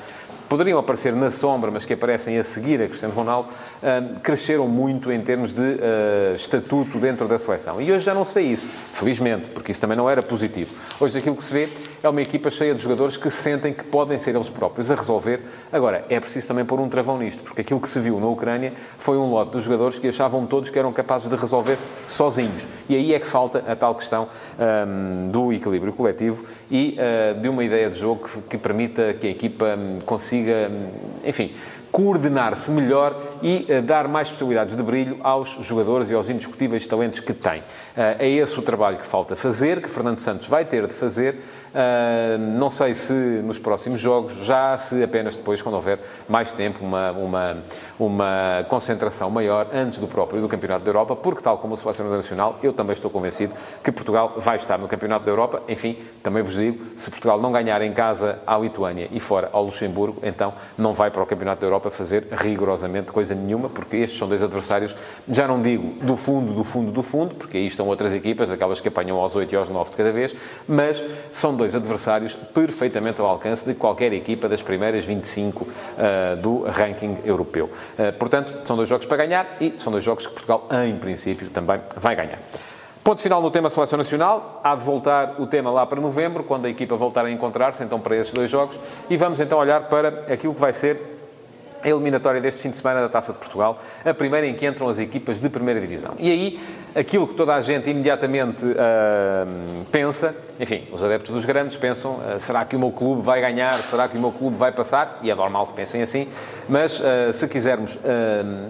poderiam 0.48 0.78
aparecer 0.78 1.12
na 1.12 1.28
sombra, 1.28 1.72
mas 1.72 1.84
que 1.84 1.92
aparecem 1.92 2.38
a 2.38 2.44
seguir 2.44 2.80
a 2.80 2.86
Cristiano 2.86 3.12
Ronaldo, 3.12 3.48
uh, 3.48 4.20
cresceram 4.20 4.68
muito 4.68 5.10
em 5.10 5.20
termos 5.20 5.52
de 5.52 5.62
estatuto 6.36 6.98
dentro 6.98 7.26
da 7.26 7.36
seleção. 7.36 7.80
E 7.80 7.90
hoje 7.90 8.04
já 8.04 8.14
não 8.14 8.24
se 8.24 8.32
vê 8.32 8.42
isso, 8.42 8.68
felizmente, 8.92 9.50
porque 9.50 9.72
isso 9.72 9.80
também 9.80 9.96
não 9.96 10.08
era 10.08 10.22
positivo. 10.22 10.72
Hoje 11.00 11.18
aquilo 11.18 11.34
que 11.34 11.42
se 11.42 11.52
vê 11.52 11.68
é 12.02 12.08
uma 12.08 12.22
equipa 12.22 12.50
cheia 12.50 12.74
de 12.74 12.82
jogadores 12.82 13.16
que 13.16 13.30
sentem 13.30 13.72
que 13.72 13.84
podem 13.84 14.18
ser 14.18 14.34
eles 14.34 14.48
próprios 14.48 14.90
a 14.90 14.94
resolver. 14.94 15.40
Agora, 15.72 16.04
é 16.08 16.18
preciso 16.20 16.48
também 16.48 16.64
pôr 16.64 16.80
um 16.80 16.88
travão 16.88 17.18
nisto, 17.18 17.42
porque 17.42 17.60
aquilo 17.60 17.80
que 17.80 17.88
se 17.88 17.98
viu 18.00 18.18
na 18.20 18.26
Ucrânia 18.26 18.72
foi 18.98 19.16
um 19.16 19.30
lote 19.30 19.56
de 19.56 19.60
jogadores 19.62 19.98
que 19.98 20.08
achavam 20.08 20.46
todos 20.46 20.70
que 20.70 20.78
eram 20.78 20.92
capazes 20.92 21.28
de 21.28 21.36
resolver 21.36 21.78
sozinhos. 22.06 22.66
E 22.88 22.96
aí 22.96 23.14
é 23.14 23.18
que 23.18 23.28
falta 23.28 23.64
a 23.66 23.76
tal 23.76 23.94
questão 23.94 24.28
um, 24.58 25.28
do 25.28 25.52
equilíbrio 25.52 25.92
coletivo 25.92 26.44
e 26.70 26.96
uh, 26.98 27.40
de 27.40 27.48
uma 27.48 27.64
ideia 27.64 27.90
de 27.90 27.98
jogo 27.98 28.28
que, 28.28 28.40
que 28.42 28.58
permita 28.58 29.14
que 29.14 29.26
a 29.26 29.30
equipa 29.30 29.76
um, 29.76 30.00
consiga, 30.00 30.70
um, 30.70 31.28
enfim, 31.28 31.52
coordenar-se 31.90 32.70
melhor 32.70 33.16
e 33.42 33.66
uh, 33.68 33.82
dar 33.82 34.08
mais 34.08 34.30
possibilidades 34.30 34.76
de 34.76 34.82
brilho 34.82 35.18
aos 35.22 35.50
jogadores 35.60 36.10
e 36.10 36.14
aos 36.14 36.28
indiscutíveis 36.28 36.86
talentos 36.86 37.20
que 37.20 37.32
tem. 37.32 37.60
Uh, 37.60 38.16
é 38.18 38.28
esse 38.28 38.58
o 38.58 38.62
trabalho 38.62 38.98
que 38.98 39.06
falta 39.06 39.34
fazer, 39.36 39.80
que 39.80 39.88
Fernando 39.88 40.18
Santos 40.18 40.48
vai 40.48 40.64
ter 40.64 40.86
de 40.86 40.92
fazer 40.92 41.42
Uh, 41.76 42.38
não 42.38 42.70
sei 42.70 42.94
se 42.94 43.12
nos 43.12 43.58
próximos 43.58 44.00
jogos, 44.00 44.32
já 44.46 44.78
se 44.78 45.02
apenas 45.02 45.36
depois, 45.36 45.60
quando 45.60 45.74
houver 45.74 45.98
mais 46.26 46.50
tempo, 46.50 46.82
uma, 46.82 47.12
uma, 47.12 47.56
uma 47.98 48.64
concentração 48.70 49.28
maior 49.28 49.68
antes 49.74 49.98
do 49.98 50.06
próprio 50.06 50.40
do 50.40 50.48
Campeonato 50.48 50.86
da 50.86 50.88
Europa, 50.88 51.14
porque, 51.14 51.42
tal 51.42 51.58
como 51.58 51.74
a 51.74 51.76
Seleção 51.76 52.08
Nacional, 52.08 52.58
eu 52.62 52.72
também 52.72 52.94
estou 52.94 53.10
convencido 53.10 53.52
que 53.84 53.92
Portugal 53.92 54.36
vai 54.38 54.56
estar 54.56 54.78
no 54.78 54.88
Campeonato 54.88 55.26
da 55.26 55.30
Europa. 55.30 55.62
Enfim, 55.68 55.98
também 56.22 56.42
vos 56.42 56.54
digo, 56.54 56.82
se 56.96 57.10
Portugal 57.10 57.38
não 57.38 57.52
ganhar 57.52 57.82
em 57.82 57.92
casa 57.92 58.38
à 58.46 58.56
Lituânia 58.56 59.08
e 59.12 59.20
fora 59.20 59.50
ao 59.52 59.62
Luxemburgo, 59.62 60.20
então 60.22 60.54
não 60.78 60.94
vai 60.94 61.10
para 61.10 61.22
o 61.22 61.26
Campeonato 61.26 61.60
da 61.60 61.66
Europa 61.66 61.85
fazer 61.90 62.26
rigorosamente 62.32 63.12
coisa 63.12 63.34
nenhuma, 63.34 63.68
porque 63.68 63.96
estes 63.96 64.18
são 64.18 64.28
dois 64.28 64.42
adversários, 64.42 64.94
já 65.28 65.46
não 65.46 65.60
digo 65.60 66.04
do 66.04 66.16
fundo, 66.16 66.52
do 66.52 66.64
fundo, 66.64 66.92
do 66.92 67.02
fundo, 67.02 67.34
porque 67.34 67.56
aí 67.56 67.66
estão 67.66 67.86
outras 67.86 68.12
equipas, 68.12 68.50
aquelas 68.50 68.80
que 68.80 68.88
apanham 68.88 69.18
aos 69.18 69.34
8 69.34 69.52
e 69.52 69.56
aos 69.56 69.68
9 69.68 69.90
de 69.90 69.96
cada 69.96 70.12
vez, 70.12 70.34
mas 70.66 71.02
são 71.32 71.54
dois 71.54 71.74
adversários 71.74 72.34
perfeitamente 72.34 73.20
ao 73.20 73.26
alcance 73.26 73.64
de 73.64 73.74
qualquer 73.74 74.12
equipa 74.12 74.48
das 74.48 74.62
primeiras 74.62 75.04
25 75.04 75.64
uh, 75.64 75.68
eh, 75.98 76.36
do 76.36 76.62
ranking 76.62 77.18
europeu. 77.24 77.66
Uh, 77.66 78.12
portanto, 78.18 78.64
são 78.64 78.76
dois 78.76 78.88
jogos 78.88 79.06
para 79.06 79.16
ganhar 79.18 79.56
e 79.60 79.74
são 79.78 79.90
dois 79.92 80.04
jogos 80.04 80.26
que 80.26 80.32
Portugal, 80.32 80.68
em 80.86 80.96
princípio, 80.96 81.48
também 81.50 81.80
vai 81.96 82.16
ganhar. 82.16 82.38
Ponto 83.06 83.22
final 83.22 83.40
no 83.40 83.52
tema 83.52 83.70
Seleção 83.70 83.96
Nacional. 83.96 84.60
Há 84.64 84.74
de 84.74 84.82
voltar 84.82 85.40
o 85.40 85.46
tema 85.46 85.70
lá 85.70 85.86
para 85.86 86.00
novembro, 86.00 86.42
quando 86.42 86.64
a 86.64 86.68
equipa 86.68 86.96
voltar 86.96 87.24
a 87.24 87.30
encontrar-se, 87.30 87.84
então, 87.84 88.00
para 88.00 88.16
esses 88.16 88.32
dois 88.32 88.50
jogos. 88.50 88.76
E 89.08 89.16
vamos 89.16 89.38
então 89.38 89.60
olhar 89.60 89.82
para 89.82 90.24
aquilo 90.28 90.52
que 90.52 90.60
vai 90.60 90.72
ser 90.72 91.15
a 91.86 91.88
eliminatória 91.88 92.40
deste 92.40 92.62
fim 92.62 92.70
de 92.70 92.76
semana 92.76 93.00
da 93.00 93.08
Taça 93.08 93.32
de 93.32 93.38
Portugal, 93.38 93.80
a 94.04 94.12
primeira 94.12 94.46
em 94.46 94.54
que 94.54 94.66
entram 94.66 94.88
as 94.88 94.98
equipas 94.98 95.38
de 95.38 95.48
primeira 95.48 95.80
divisão. 95.80 96.14
E 96.18 96.30
aí, 96.30 96.60
aquilo 96.96 97.28
que 97.28 97.34
toda 97.34 97.54
a 97.54 97.60
gente 97.60 97.88
imediatamente 97.88 98.64
uh, 98.64 99.84
pensa, 99.92 100.34
enfim, 100.58 100.88
os 100.90 101.02
adeptos 101.02 101.32
dos 101.32 101.44
grandes 101.44 101.76
pensam, 101.76 102.16
uh, 102.16 102.40
será 102.40 102.64
que 102.64 102.74
o 102.74 102.78
meu 102.78 102.90
clube 102.90 103.22
vai 103.22 103.40
ganhar? 103.40 103.80
Será 103.84 104.08
que 104.08 104.16
o 104.16 104.20
meu 104.20 104.32
clube 104.32 104.56
vai 104.56 104.72
passar? 104.72 105.20
E 105.22 105.30
é 105.30 105.34
normal 105.34 105.68
que 105.68 105.74
pensem 105.74 106.02
assim, 106.02 106.28
mas 106.68 107.00
uh, 107.00 107.32
se 107.32 107.46
quisermos 107.48 107.98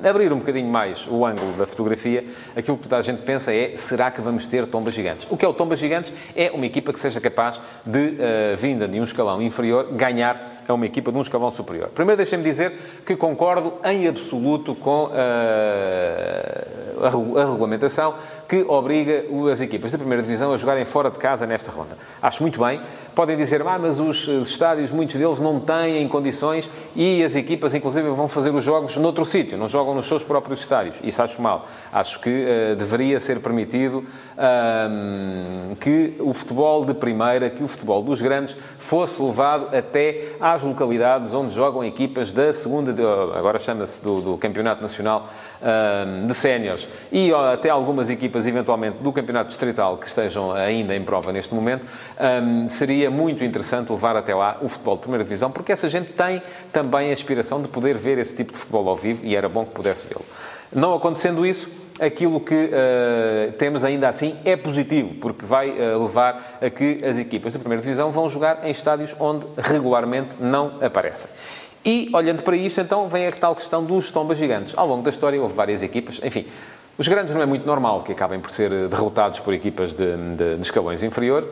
abrir 0.08 0.32
um 0.32 0.38
bocadinho 0.38 0.69
mais 0.69 1.06
o 1.08 1.25
ângulo 1.25 1.52
da 1.52 1.66
fotografia, 1.66 2.25
aquilo 2.54 2.76
que 2.76 2.84
toda 2.84 2.98
a 2.98 3.02
gente 3.02 3.22
pensa 3.22 3.52
é, 3.52 3.76
será 3.76 4.10
que 4.10 4.20
vamos 4.20 4.46
ter 4.46 4.66
tombas 4.66 4.94
gigantes? 4.94 5.26
O 5.31 5.37
que 5.37 5.44
é 5.44 5.48
o 5.48 5.54
Tombas 5.54 5.78
Gigantes? 5.78 6.12
É 6.34 6.50
uma 6.50 6.67
equipa 6.67 6.93
que 6.93 7.00
seja 7.00 7.20
capaz 7.20 7.60
de, 7.84 8.17
vinda 8.56 8.86
de 8.86 9.00
um 9.00 9.05
escalão 9.05 9.41
inferior, 9.43 9.88
ganhar 9.93 10.62
a 10.69 10.74
uma 10.74 10.86
equipa 10.86 11.12
de 11.12 11.19
um 11.19 11.22
escalão 11.22 11.50
superior. 11.50 11.88
Primeiro, 11.88 12.17
deixem-me 12.17 12.44
dizer 12.44 12.72
que 13.05 13.17
concordo 13.17 13.74
em 13.84 14.08
absoluto 14.08 14.74
com 14.74 15.10
a, 15.12 17.06
a 17.06 17.44
regulamentação 17.44 18.15
que 18.48 18.65
obriga 18.69 19.24
as 19.53 19.60
equipas 19.60 19.91
da 19.91 19.98
primeira 19.98 20.22
divisão 20.22 20.53
a 20.53 20.56
jogarem 20.56 20.84
fora 20.84 21.10
de 21.10 21.19
casa 21.19 21.46
nesta 21.46 21.70
ronda. 21.70 21.96
Acho 22.22 22.43
muito 22.43 22.60
bem. 22.65 22.81
Podem 23.17 23.35
dizer, 23.35 23.63
ah, 23.67 23.79
mas 23.79 23.99
os 23.99 24.29
estádios, 24.29 24.91
muitos 24.91 25.17
deles 25.17 25.41
não 25.41 25.58
têm 25.58 26.06
condições 26.06 26.69
e 26.94 27.25
as 27.25 27.35
equipas, 27.35 27.73
inclusive, 27.73 28.11
vão 28.11 28.29
fazer 28.29 28.51
os 28.51 28.63
jogos 28.63 28.94
noutro 28.99 29.25
sítio, 29.25 29.56
não 29.56 29.70
jogam 29.70 29.94
nos 29.94 30.06
seus 30.06 30.23
próprios 30.23 30.61
estádios. 30.61 30.99
Isso 31.03 31.23
acho 31.23 31.41
mal. 31.41 31.67
Acho 31.91 32.20
que 32.20 32.29
uh, 32.29 32.77
deveria 32.77 33.19
ser 33.19 33.41
permitido 33.41 34.05
que 35.81 36.15
o 36.20 36.35
futebol 36.35 36.85
de 36.85 36.93
primeira, 36.93 37.49
que 37.49 37.65
o 37.65 37.69
futebol 37.69 38.03
dos 38.03 38.20
grandes, 38.20 38.55
fosse 38.79 39.23
levado 39.23 39.75
até 39.75 40.35
às 40.39 40.63
localidades 40.63 41.32
onde 41.32 41.55
jogam 41.55 41.82
equipas 41.82 42.35
da 42.35 42.53
segunda, 42.53 42.93
agora 43.35 43.58
chama-se 43.58 44.03
do, 44.03 44.20
do 44.20 44.37
Campeonato 44.37 44.82
Nacional 44.82 45.31
de 46.27 46.35
Séniores, 46.35 46.87
e 47.11 47.32
até 47.32 47.70
algumas 47.70 48.11
equipas 48.11 48.46
eventualmente, 48.46 48.99
do 48.99 49.11
campeonato 49.11 49.49
distrital 49.49 49.96
que 49.96 50.06
estejam 50.06 50.53
ainda 50.53 50.94
em 50.94 51.03
prova 51.03 51.32
neste 51.32 51.55
momento, 51.55 51.87
seria 52.69 53.06
muito 53.10 53.44
interessante 53.44 53.91
levar 53.91 54.17
até 54.17 54.34
lá 54.34 54.58
o 54.60 54.69
futebol 54.69 54.96
de 54.96 55.03
primeira 55.03 55.25
divisão, 55.25 55.51
porque 55.51 55.72
essa 55.72 55.89
gente 55.89 56.13
tem 56.13 56.43
também 56.72 57.10
a 57.10 57.13
aspiração 57.13 57.63
de 57.63 57.69
poder 57.69 57.96
ver 57.96 58.19
esse 58.19 58.34
tipo 58.34 58.53
de 58.53 58.58
futebol 58.58 58.89
ao 58.89 58.96
vivo 58.96 59.25
e 59.25 59.34
era 59.34 59.48
bom 59.48 59.65
que 59.65 59.75
pudesse 59.75 60.06
vê-lo. 60.06 60.25
Não 60.72 60.94
acontecendo 60.94 61.46
isso, 61.46 61.70
aquilo 62.01 62.41
que 62.41 62.55
uh, 62.55 63.53
temos 63.58 63.84
ainda 63.84 64.08
assim 64.08 64.36
é 64.44 64.56
positivo, 64.56 65.15
porque 65.15 65.44
vai 65.44 65.70
uh, 65.70 66.03
levar 66.03 66.58
a 66.60 66.69
que 66.69 67.05
as 67.05 67.19
equipas 67.19 67.53
da 67.53 67.58
primeira 67.58 67.82
divisão 67.82 68.10
vão 68.10 68.29
jogar 68.29 68.67
em 68.67 68.70
estádios 68.70 69.15
onde 69.19 69.46
regularmente 69.56 70.36
não 70.41 70.79
aparecem. 70.82 71.31
E, 71.84 72.10
olhando 72.13 72.43
para 72.43 72.56
isto, 72.56 72.81
então, 72.81 73.08
vem 73.08 73.29
a 73.29 73.32
tal 73.32 73.55
questão 73.55 73.84
dos 73.84 74.10
tombas 74.10 74.36
gigantes. 74.36 74.75
Ao 74.77 74.89
longo 74.89 75.03
da 75.03 75.10
história 75.10 75.41
houve 75.41 75.55
várias 75.55 75.84
equipas, 75.84 76.20
enfim, 76.25 76.44
os 76.98 77.06
grandes 77.06 77.34
não 77.34 77.43
é 77.43 77.46
muito 77.46 77.67
normal 77.67 78.03
que 78.03 78.10
acabem 78.10 78.41
por 78.41 78.51
ser 78.51 78.89
derrotados 78.89 79.39
por 79.41 79.53
equipas 79.53 79.93
de, 79.93 80.17
de, 80.17 80.56
de 80.56 80.63
escalões 80.63 81.03
inferior. 81.03 81.46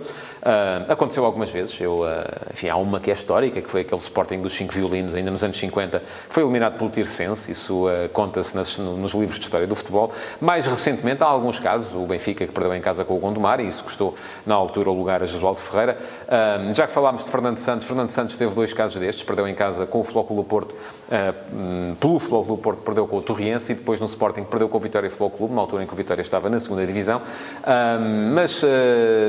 Uh, 0.45 0.93
aconteceu 0.93 1.25
algumas 1.25 1.51
vezes. 1.51 1.81
Eu, 1.81 2.01
uh, 2.01 2.07
enfim, 2.53 2.69
há 2.69 2.77
uma 2.77 3.01
que 3.01 3.11
é 3.11 3.15
histórica, 3.15 3.63
que 3.63 3.71
foi 3.71 3.81
aquele 3.81 4.01
Sporting 4.03 4.43
dos 4.43 4.53
cinco 4.53 4.75
violinos, 4.75 5.15
ainda 5.15 5.31
nos 5.31 5.43
anos 5.43 5.57
50, 5.57 6.03
foi 6.29 6.43
eliminado 6.43 6.77
pelo 6.77 6.91
Tirsense. 6.91 7.51
Isso 7.51 7.89
uh, 7.89 8.11
conta-se 8.11 8.55
nos 8.55 9.15
livros 9.15 9.39
de 9.39 9.47
história 9.47 9.67
do 9.67 9.75
futebol. 9.75 10.13
Mais 10.43 10.67
recentemente, 10.67 11.23
há 11.23 11.27
alguns 11.27 11.59
casos. 11.59 11.95
O 11.95 12.07
Benfica, 12.07 12.47
que 12.47 12.53
perdeu 12.53 12.75
em 12.75 12.83
casa 12.83 13.07
com 13.07 13.17
o 13.17 13.19
Gondomar, 13.19 13.59
e 13.59 13.69
isso 13.69 13.83
custou, 13.83 14.15
na 14.45 14.55
altura, 14.55 14.91
o 14.91 14.93
lugar 14.93 15.23
a 15.23 15.27
Jesualdo 15.27 15.61
Ferreira. 15.61 15.97
já 16.75 16.87
que 16.87 16.93
falámos 16.93 17.25
de 17.25 17.31
Fernando 17.31 17.59
Santos, 17.59 17.87
Fernando 17.87 18.11
Santos 18.11 18.37
teve 18.37 18.55
dois 18.55 18.73
casos 18.75 19.01
destes. 19.01 19.25
Perdeu 19.25 19.49
em 19.49 19.55
casa 19.55 19.87
com 19.87 20.01
o 20.01 20.03
Futebol 20.03 20.25
Clube 20.25 20.43
do 20.43 20.49
Porto, 20.49 20.75
hum, 21.55 21.97
pelo 21.99 22.19
Futebol 22.19 22.45
Clube 22.45 22.61
do 22.61 22.63
Porto, 22.63 22.83
perdeu 22.83 23.07
com 23.07 23.17
o 23.17 23.23
Torriense, 23.23 23.73
e 23.73 23.75
depois 23.75 23.99
no 23.99 24.07
Sporting 24.07 24.45
perdeu 24.45 24.69
com 24.69 24.77
o 24.77 24.81
Vitória 24.81 25.09
Futebol 25.09 25.31
Clube, 25.31 25.55
na 25.55 25.63
altura 25.63 25.85
em 25.85 25.87
que 25.87 25.95
o 25.95 25.97
Vitória 25.97 26.21
estava 26.21 26.51
na 26.51 26.61
segunda 26.61 26.85
divisão. 26.85 27.23
mas 28.35 28.63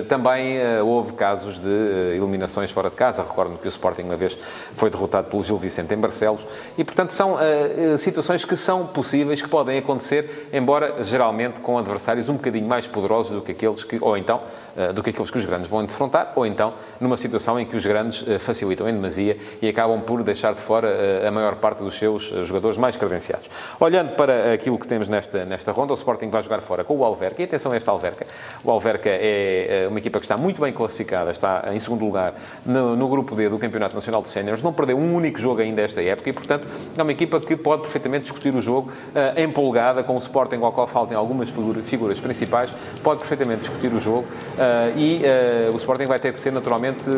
também 0.09 0.59
houve 0.81 1.04
houve 1.05 1.13
casos 1.13 1.59
de 1.59 1.69
eh, 1.69 2.15
eliminações 2.15 2.71
fora 2.71 2.89
de 2.89 2.95
casa. 2.95 3.21
Recordo-me 3.21 3.59
que 3.59 3.67
o 3.67 3.69
Sporting 3.69 4.01
uma 4.01 4.15
vez 4.15 4.35
foi 4.73 4.89
derrotado 4.89 5.29
pelo 5.29 5.43
Gil 5.43 5.57
Vicente 5.57 5.93
em 5.93 5.97
Barcelos. 5.97 6.45
E, 6.77 6.83
portanto, 6.83 7.13
são 7.13 7.35
uh, 7.35 7.97
situações 7.97 8.43
que 8.43 8.57
são 8.57 8.87
possíveis, 8.87 9.41
que 9.41 9.47
podem 9.47 9.77
acontecer, 9.77 10.49
embora 10.51 11.03
geralmente 11.03 11.59
com 11.59 11.77
adversários 11.77 12.27
um 12.27 12.33
bocadinho 12.33 12.67
mais 12.67 12.87
poderosos 12.87 13.31
do 13.31 13.41
que 13.41 13.51
aqueles 13.51 13.83
que, 13.83 13.97
ou 14.01 14.17
então, 14.17 14.41
uh, 14.75 14.93
do 14.93 15.03
que 15.03 15.11
aqueles 15.11 15.29
que 15.29 15.37
os 15.37 15.45
grandes 15.45 15.69
vão 15.69 15.85
defrontar, 15.85 16.33
ou 16.35 16.45
então 16.45 16.73
numa 16.99 17.17
situação 17.17 17.59
em 17.59 17.65
que 17.65 17.75
os 17.75 17.85
grandes 17.85 18.21
uh, 18.21 18.39
facilitam 18.39 18.89
em 18.89 18.93
demasia 18.93 19.37
e 19.61 19.69
acabam 19.69 20.01
por 20.01 20.23
deixar 20.23 20.53
de 20.53 20.61
fora 20.61 21.27
a 21.27 21.31
maior 21.31 21.55
parte 21.55 21.83
dos 21.83 21.95
seus 21.95 22.23
jogadores 22.45 22.77
mais 22.77 22.97
credenciados. 22.97 23.49
Olhando 23.79 24.15
para 24.15 24.53
aquilo 24.53 24.77
que 24.79 24.87
temos 24.87 25.09
nesta, 25.09 25.45
nesta 25.45 25.71
ronda, 25.71 25.93
o 25.93 25.95
Sporting 25.95 26.29
vai 26.29 26.41
jogar 26.41 26.61
fora 26.61 26.83
com 26.83 26.97
o 26.97 27.03
Alverca. 27.03 27.41
E 27.41 27.45
atenção 27.45 27.71
a 27.71 27.75
esta 27.75 27.91
Alverca. 27.91 28.25
O 28.63 28.71
Alverca 28.71 29.09
é 29.09 29.87
uma 29.89 29.99
equipa 29.99 30.19
que 30.19 30.25
está 30.25 30.37
muito 30.37 30.61
bem 30.61 30.73
classificada 30.73 30.94
classificada, 30.95 31.31
está 31.31 31.63
em 31.73 31.79
segundo 31.79 32.05
lugar 32.05 32.33
no, 32.65 32.95
no 32.95 33.07
grupo 33.07 33.35
D 33.35 33.49
do 33.49 33.59
Campeonato 33.59 33.95
Nacional 33.95 34.21
de 34.21 34.29
Séniores, 34.29 34.61
não 34.61 34.71
perdeu 34.71 34.97
um 34.97 35.15
único 35.15 35.39
jogo 35.39 35.61
ainda 35.61 35.81
esta 35.81 36.01
época 36.01 36.29
e, 36.29 36.33
portanto, 36.33 36.65
é 36.97 37.01
uma 37.01 37.11
equipa 37.11 37.39
que 37.39 37.55
pode 37.55 37.83
perfeitamente 37.83 38.23
discutir 38.23 38.55
o 38.55 38.61
jogo 38.61 38.91
uh, 38.91 39.39
empolgada, 39.39 40.03
com 40.03 40.15
o 40.15 40.17
Sporting 40.17 40.57
ao 40.61 40.71
qual 40.71 40.87
faltem 40.87 41.17
algumas 41.17 41.49
figuras 41.83 42.19
principais, 42.19 42.71
pode 43.03 43.19
perfeitamente 43.19 43.61
discutir 43.61 43.93
o 43.93 43.99
jogo 43.99 44.23
uh, 44.23 44.97
e 44.97 45.21
uh, 45.23 45.73
o 45.73 45.77
Sporting 45.77 46.05
vai 46.05 46.19
ter 46.19 46.31
que 46.31 46.39
ser 46.39 46.51
naturalmente 46.51 47.09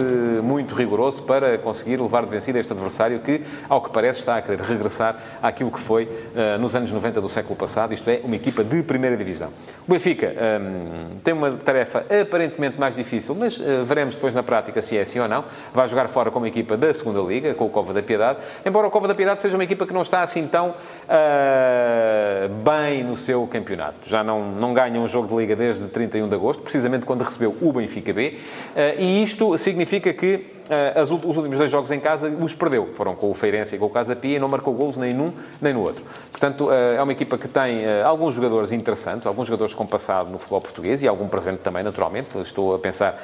muito 0.43 0.73
rigoroso 0.73 1.23
para 1.23 1.57
conseguir 1.57 2.01
levar 2.01 2.25
de 2.25 2.31
vencida 2.31 2.59
este 2.59 2.73
adversário 2.73 3.19
que, 3.19 3.43
ao 3.69 3.81
que 3.81 3.91
parece, 3.91 4.19
está 4.19 4.37
a 4.37 4.41
querer 4.41 4.61
regressar 4.61 5.17
àquilo 5.41 5.71
que 5.71 5.79
foi 5.79 6.07
nos 6.59 6.75
anos 6.75 6.91
90 6.91 7.21
do 7.21 7.29
século 7.29 7.55
passado, 7.55 7.93
isto 7.93 8.09
é, 8.09 8.21
uma 8.23 8.35
equipa 8.35 8.63
de 8.63 8.83
primeira 8.83 9.17
divisão. 9.17 9.49
O 9.87 9.91
Benfica 9.91 10.33
um, 10.61 11.19
tem 11.19 11.33
uma 11.33 11.51
tarefa 11.51 12.05
aparentemente 12.21 12.79
mais 12.79 12.95
difícil, 12.95 13.35
mas 13.35 13.56
uh, 13.59 13.83
veremos 13.85 14.15
depois 14.15 14.33
na 14.33 14.43
prática 14.43 14.81
se 14.81 14.97
é 14.97 15.01
assim 15.01 15.19
ou 15.19 15.27
não. 15.27 15.45
Vai 15.73 15.87
jogar 15.87 16.07
fora 16.07 16.31
com 16.31 16.39
uma 16.39 16.47
equipa 16.47 16.77
da 16.77 16.93
segunda 16.93 17.19
Liga, 17.21 17.53
com 17.53 17.65
o 17.65 17.69
Cova 17.69 17.93
da 17.93 18.01
Piedade, 18.01 18.39
embora 18.65 18.87
o 18.87 18.91
Cova 18.91 19.07
da 19.07 19.15
Piedade 19.15 19.41
seja 19.41 19.55
uma 19.55 19.63
equipa 19.63 19.85
que 19.85 19.93
não 19.93 20.01
está 20.01 20.21
assim 20.23 20.47
tão 20.47 20.69
uh, 20.69 22.49
bem 22.63 23.03
no 23.03 23.17
seu 23.17 23.45
campeonato. 23.47 24.07
Já 24.07 24.23
não, 24.23 24.51
não 24.51 24.73
ganha 24.73 24.99
um 24.99 25.07
jogo 25.07 25.27
de 25.27 25.35
Liga 25.35 25.55
desde 25.55 25.87
31 25.87 26.27
de 26.27 26.35
agosto, 26.35 26.61
precisamente 26.61 27.05
quando 27.05 27.23
recebeu 27.23 27.55
o 27.61 27.71
Benfica 27.73 28.13
B, 28.13 28.37
uh, 28.75 29.01
e 29.01 29.23
isto 29.23 29.57
significa 29.57 30.13
que 30.13 30.56
uh, 30.69 31.01
os 31.01 31.37
últimos 31.37 31.57
dois 31.57 31.71
jogos 31.71 31.91
em 31.91 31.99
casa 31.99 32.29
os 32.29 32.53
perdeu. 32.53 32.89
Foram 32.93 33.15
com 33.15 33.29
o 33.29 33.33
Feirense 33.33 33.75
e 33.75 33.79
com 33.79 33.85
o 33.85 33.89
Casa 33.89 34.15
Pia 34.15 34.37
e 34.37 34.39
não 34.39 34.47
marcou 34.47 34.73
golos 34.73 34.97
nem 34.97 35.13
num 35.13 35.33
nem 35.61 35.73
no 35.73 35.81
outro. 35.81 36.03
Portanto, 36.31 36.65
uh, 36.65 36.71
é 36.71 37.01
uma 37.01 37.11
equipa 37.11 37.37
que 37.37 37.47
tem 37.47 37.79
uh, 37.79 38.05
alguns 38.05 38.35
jogadores 38.35 38.71
interessantes, 38.71 39.25
alguns 39.25 39.47
jogadores 39.47 39.73
com 39.73 39.85
passado 39.85 40.29
no 40.29 40.37
futebol 40.37 40.61
português 40.61 41.01
e 41.03 41.07
algum 41.07 41.27
presente 41.27 41.59
também, 41.59 41.83
naturalmente. 41.83 42.37
Estou 42.39 42.75
a 42.75 42.79
pensar, 42.79 43.21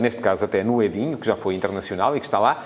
neste 0.00 0.20
caso, 0.20 0.44
até 0.44 0.62
no 0.62 0.82
Edinho, 0.82 1.16
que 1.16 1.26
já 1.26 1.36
foi 1.36 1.54
internacional 1.54 2.16
e 2.16 2.20
que 2.20 2.26
está 2.26 2.38
lá. 2.38 2.62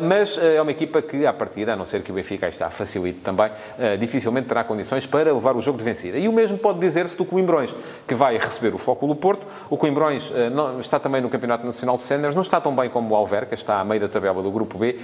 mas 0.00 0.38
é 0.38 0.60
uma 0.60 0.70
equipa 0.70 1.02
que, 1.02 1.26
à 1.26 1.32
partida, 1.32 1.72
a 1.72 1.76
não 1.76 1.84
ser 1.84 2.02
que 2.02 2.10
o 2.10 2.14
Benfica 2.14 2.48
está 2.48 2.70
facilite 2.70 3.20
também, 3.20 3.50
dificilmente 3.98 4.48
terá 4.48 4.64
condições 4.64 5.06
para 5.06 5.32
levar 5.32 5.56
o 5.56 5.60
jogo 5.60 5.78
de 5.78 5.84
vencida. 5.84 6.18
E 6.18 6.28
o 6.28 6.32
mesmo 6.32 6.58
pode 6.58 6.78
dizer-se 6.78 7.16
do 7.16 7.24
Coimbrões, 7.24 7.74
que 8.06 8.14
vai 8.14 8.38
receber 8.38 8.74
o 8.74 9.06
do 9.06 9.14
Porto. 9.14 9.46
O 9.68 9.76
Coimbrões 9.76 10.32
está 10.80 10.98
também 10.98 11.20
no 11.20 11.28
Campeonato 11.28 11.66
Nacional 11.66 11.96
de 11.96 12.02
Séniores, 12.02 12.34
não 12.34 12.42
está 12.42 12.60
tão 12.60 12.74
bem 12.74 12.88
como 12.88 13.14
o 13.14 13.16
Alverca, 13.16 13.55
está 13.58 13.80
a 13.80 13.84
meio 13.84 14.00
da 14.00 14.08
tabela 14.08 14.42
do 14.42 14.50
Grupo 14.50 14.78
B, 14.78 14.98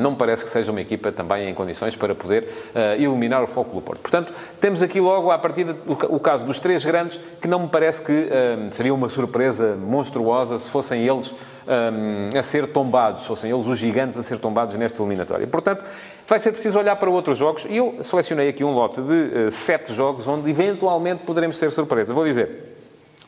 não 0.00 0.12
me 0.12 0.16
parece 0.16 0.44
que 0.44 0.50
seja 0.50 0.70
uma 0.70 0.80
equipa 0.80 1.10
também 1.12 1.48
em 1.48 1.54
condições 1.54 1.96
para 1.96 2.14
poder 2.14 2.48
ah, 2.74 2.94
eliminar 2.96 3.42
o 3.42 3.46
Futebol 3.46 3.64
Clube 3.64 3.86
Porto. 3.86 4.00
Portanto, 4.00 4.32
temos 4.60 4.82
aqui 4.82 5.00
logo, 5.00 5.30
à 5.30 5.38
partida, 5.38 5.76
o 6.08 6.20
caso 6.20 6.46
dos 6.46 6.58
três 6.58 6.84
grandes, 6.84 7.18
que 7.40 7.48
não 7.48 7.60
me 7.60 7.68
parece 7.68 8.02
que 8.02 8.28
seria 8.70 8.94
uma 8.94 9.08
surpresa 9.08 9.76
monstruosa 9.76 10.58
se 10.58 10.70
fossem 10.70 11.06
eles 11.06 11.34
a 12.38 12.42
ser 12.42 12.68
tombados, 12.68 13.22
se 13.22 13.28
fossem 13.28 13.50
eles 13.50 13.66
os 13.66 13.78
gigantes 13.78 14.18
a 14.18 14.22
ser 14.22 14.38
tombados 14.38 14.74
nesta 14.76 15.00
eliminatória. 15.02 15.46
Portanto, 15.46 15.84
vai 16.26 16.38
ser 16.38 16.52
preciso 16.52 16.78
olhar 16.78 16.96
para 16.96 17.10
outros 17.10 17.38
jogos 17.38 17.66
e 17.68 17.76
eu 17.76 17.98
selecionei 18.02 18.48
aqui 18.48 18.64
um 18.64 18.72
lote 18.72 19.00
de 19.00 19.12
uh, 19.12 19.50
sete 19.50 19.92
jogos 19.92 20.26
onde 20.26 20.50
eventualmente 20.50 21.22
poderemos 21.24 21.58
ter 21.58 21.70
surpresa. 21.70 22.12
Vou 22.12 22.24
dizer, 22.24 22.76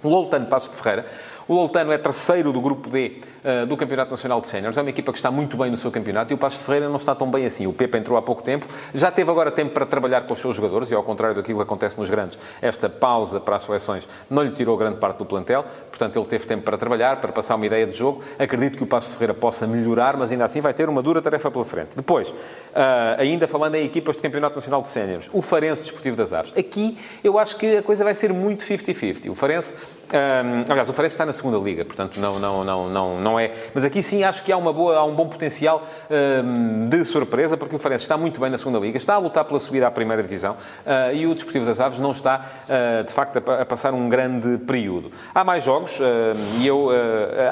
Loltano 0.02 0.46
Passos 0.46 0.70
de 0.70 0.76
Ferreira 0.76 1.06
o 1.48 1.54
Loltano 1.54 1.90
é 1.90 1.98
terceiro 1.98 2.52
do 2.52 2.60
grupo 2.60 2.90
D 2.90 3.22
uh, 3.42 3.66
do 3.66 3.74
Campeonato 3.76 4.10
Nacional 4.10 4.40
de 4.42 4.48
Séniores. 4.48 4.76
É 4.76 4.82
uma 4.82 4.90
equipa 4.90 5.10
que 5.10 5.18
está 5.18 5.30
muito 5.30 5.56
bem 5.56 5.70
no 5.70 5.78
seu 5.78 5.90
campeonato 5.90 6.32
e 6.32 6.34
o 6.34 6.38
Passos 6.38 6.60
de 6.60 6.66
Ferreira 6.66 6.88
não 6.88 6.96
está 6.96 7.14
tão 7.14 7.30
bem 7.30 7.46
assim. 7.46 7.66
O 7.66 7.72
Pepe 7.72 7.96
entrou 7.96 8.18
há 8.18 8.22
pouco 8.22 8.42
tempo, 8.42 8.66
já 8.94 9.10
teve 9.10 9.30
agora 9.30 9.50
tempo 9.50 9.72
para 9.72 9.86
trabalhar 9.86 10.26
com 10.26 10.34
os 10.34 10.38
seus 10.38 10.54
jogadores 10.54 10.90
e, 10.90 10.94
ao 10.94 11.02
contrário 11.02 11.34
daquilo 11.34 11.58
que 11.58 11.62
acontece 11.62 11.98
nos 11.98 12.10
grandes, 12.10 12.38
esta 12.60 12.88
pausa 12.90 13.40
para 13.40 13.56
as 13.56 13.62
seleções 13.62 14.06
não 14.28 14.42
lhe 14.42 14.50
tirou 14.50 14.76
grande 14.76 14.98
parte 14.98 15.16
do 15.16 15.24
plantel. 15.24 15.64
Portanto, 15.88 16.18
ele 16.18 16.26
teve 16.26 16.46
tempo 16.46 16.62
para 16.62 16.76
trabalhar, 16.76 17.20
para 17.20 17.32
passar 17.32 17.54
uma 17.54 17.64
ideia 17.64 17.86
de 17.86 17.94
jogo. 17.94 18.22
Acredito 18.38 18.76
que 18.76 18.84
o 18.84 18.86
Passos 18.86 19.12
de 19.12 19.16
Ferreira 19.16 19.34
possa 19.34 19.66
melhorar, 19.66 20.18
mas 20.18 20.30
ainda 20.30 20.44
assim 20.44 20.60
vai 20.60 20.74
ter 20.74 20.86
uma 20.88 21.02
dura 21.02 21.22
tarefa 21.22 21.50
pela 21.50 21.64
frente. 21.64 21.96
Depois, 21.96 22.28
uh, 22.28 22.34
ainda 23.16 23.48
falando 23.48 23.76
em 23.76 23.86
equipas 23.86 24.16
de 24.16 24.22
Campeonato 24.22 24.56
Nacional 24.56 24.82
de 24.82 24.88
Séniores, 24.88 25.30
o 25.32 25.40
Farense 25.40 25.80
Desportivo 25.80 26.14
das 26.14 26.32
Aves. 26.32 26.52
Aqui 26.54 26.98
eu 27.24 27.38
acho 27.38 27.56
que 27.56 27.78
a 27.78 27.82
coisa 27.82 28.04
vai 28.04 28.14
ser 28.14 28.34
muito 28.34 28.64
50-50. 28.64 29.30
O 29.30 29.34
Farense 29.34 29.72
um, 30.12 30.70
aliás, 30.70 30.88
o 30.88 30.92
Farense 30.92 31.14
está 31.14 31.26
na 31.26 31.32
segunda 31.32 31.58
liga, 31.58 31.84
portanto 31.84 32.18
não, 32.18 32.38
não, 32.38 32.64
não, 32.64 32.88
não, 32.88 33.20
não 33.20 33.40
é. 33.40 33.52
Mas 33.74 33.84
aqui 33.84 34.02
sim 34.02 34.24
acho 34.24 34.42
que 34.42 34.50
há, 34.50 34.56
uma 34.56 34.72
boa, 34.72 34.96
há 34.96 35.04
um 35.04 35.14
bom 35.14 35.28
potencial 35.28 35.86
um, 36.10 36.88
de 36.88 37.04
surpresa, 37.04 37.56
porque 37.56 37.76
o 37.76 37.78
Farense 37.78 38.04
está 38.04 38.16
muito 38.16 38.40
bem 38.40 38.50
na 38.50 38.58
segunda 38.58 38.78
liga, 38.78 38.96
está 38.96 39.14
a 39.14 39.18
lutar 39.18 39.44
pela 39.44 39.58
subida 39.58 39.86
à 39.86 39.90
primeira 39.90 40.22
divisão 40.22 40.52
uh, 40.54 41.14
e 41.14 41.26
o 41.26 41.34
Desportivo 41.34 41.66
das 41.66 41.80
Aves 41.80 41.98
não 41.98 42.12
está, 42.12 42.46
uh, 42.64 43.04
de 43.04 43.12
facto, 43.12 43.42
a, 43.46 43.62
a, 43.62 43.66
passar 43.66 43.92
um 43.92 44.08
grande 44.08 44.58
período. 44.58 45.12
Há 45.34 45.44
mais 45.44 45.64
jogos 45.64 45.98
uh, 45.98 46.02
e 46.58 46.66
eu, 46.66 46.88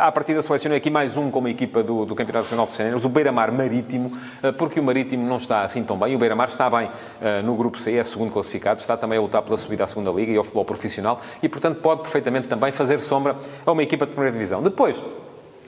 à 0.01 0.11
partida, 0.11 0.43
selecionei 0.43 0.79
aqui 0.79 0.91
mais 0.91 1.17
um 1.17 1.31
como 1.31 1.49
equipa 1.49 1.83
do, 1.83 2.05
do 2.05 2.15
Campeonato 2.15 2.45
Nacional 2.45 2.67
de 2.67 2.73
Séniores, 2.73 3.05
o 3.05 3.09
Beira-Mar 3.09 3.53
Marítimo, 3.53 4.13
porque 4.59 4.81
o 4.81 4.83
Marítimo 4.83 5.27
não 5.27 5.37
está 5.37 5.63
assim 5.63 5.83
tão 5.83 5.99
bem. 5.99 6.15
O 6.15 6.19
Beira-Mar 6.19 6.49
está 6.49 6.69
bem 6.71 6.91
no 7.45 7.55
grupo 7.55 7.79
C, 7.79 7.97
é 7.97 8.05
segundo 8.05 8.33
classificado, 8.33 8.81
está 8.81 8.97
também 8.97 9.19
a 9.19 9.21
lutar 9.21 9.43
pela 9.43 9.57
subida 9.59 9.85
à 9.85 9.87
segunda 9.87 10.11
liga 10.11 10.33
e 10.33 10.37
ao 10.37 10.45
futebol 10.45 10.65
profissional 10.65 11.21
e, 11.43 11.49
portanto, 11.49 11.81
pode 11.81 12.03
perfeitamente 12.03 12.46
também 12.47 12.73
fazer 12.73 13.01
sombra 13.01 13.37
a 13.65 13.73
uma 13.73 13.83
equipa 13.83 14.07
de 14.07 14.13
primeira 14.13 14.33
divisão. 14.33 14.63
Depois, 14.63 15.01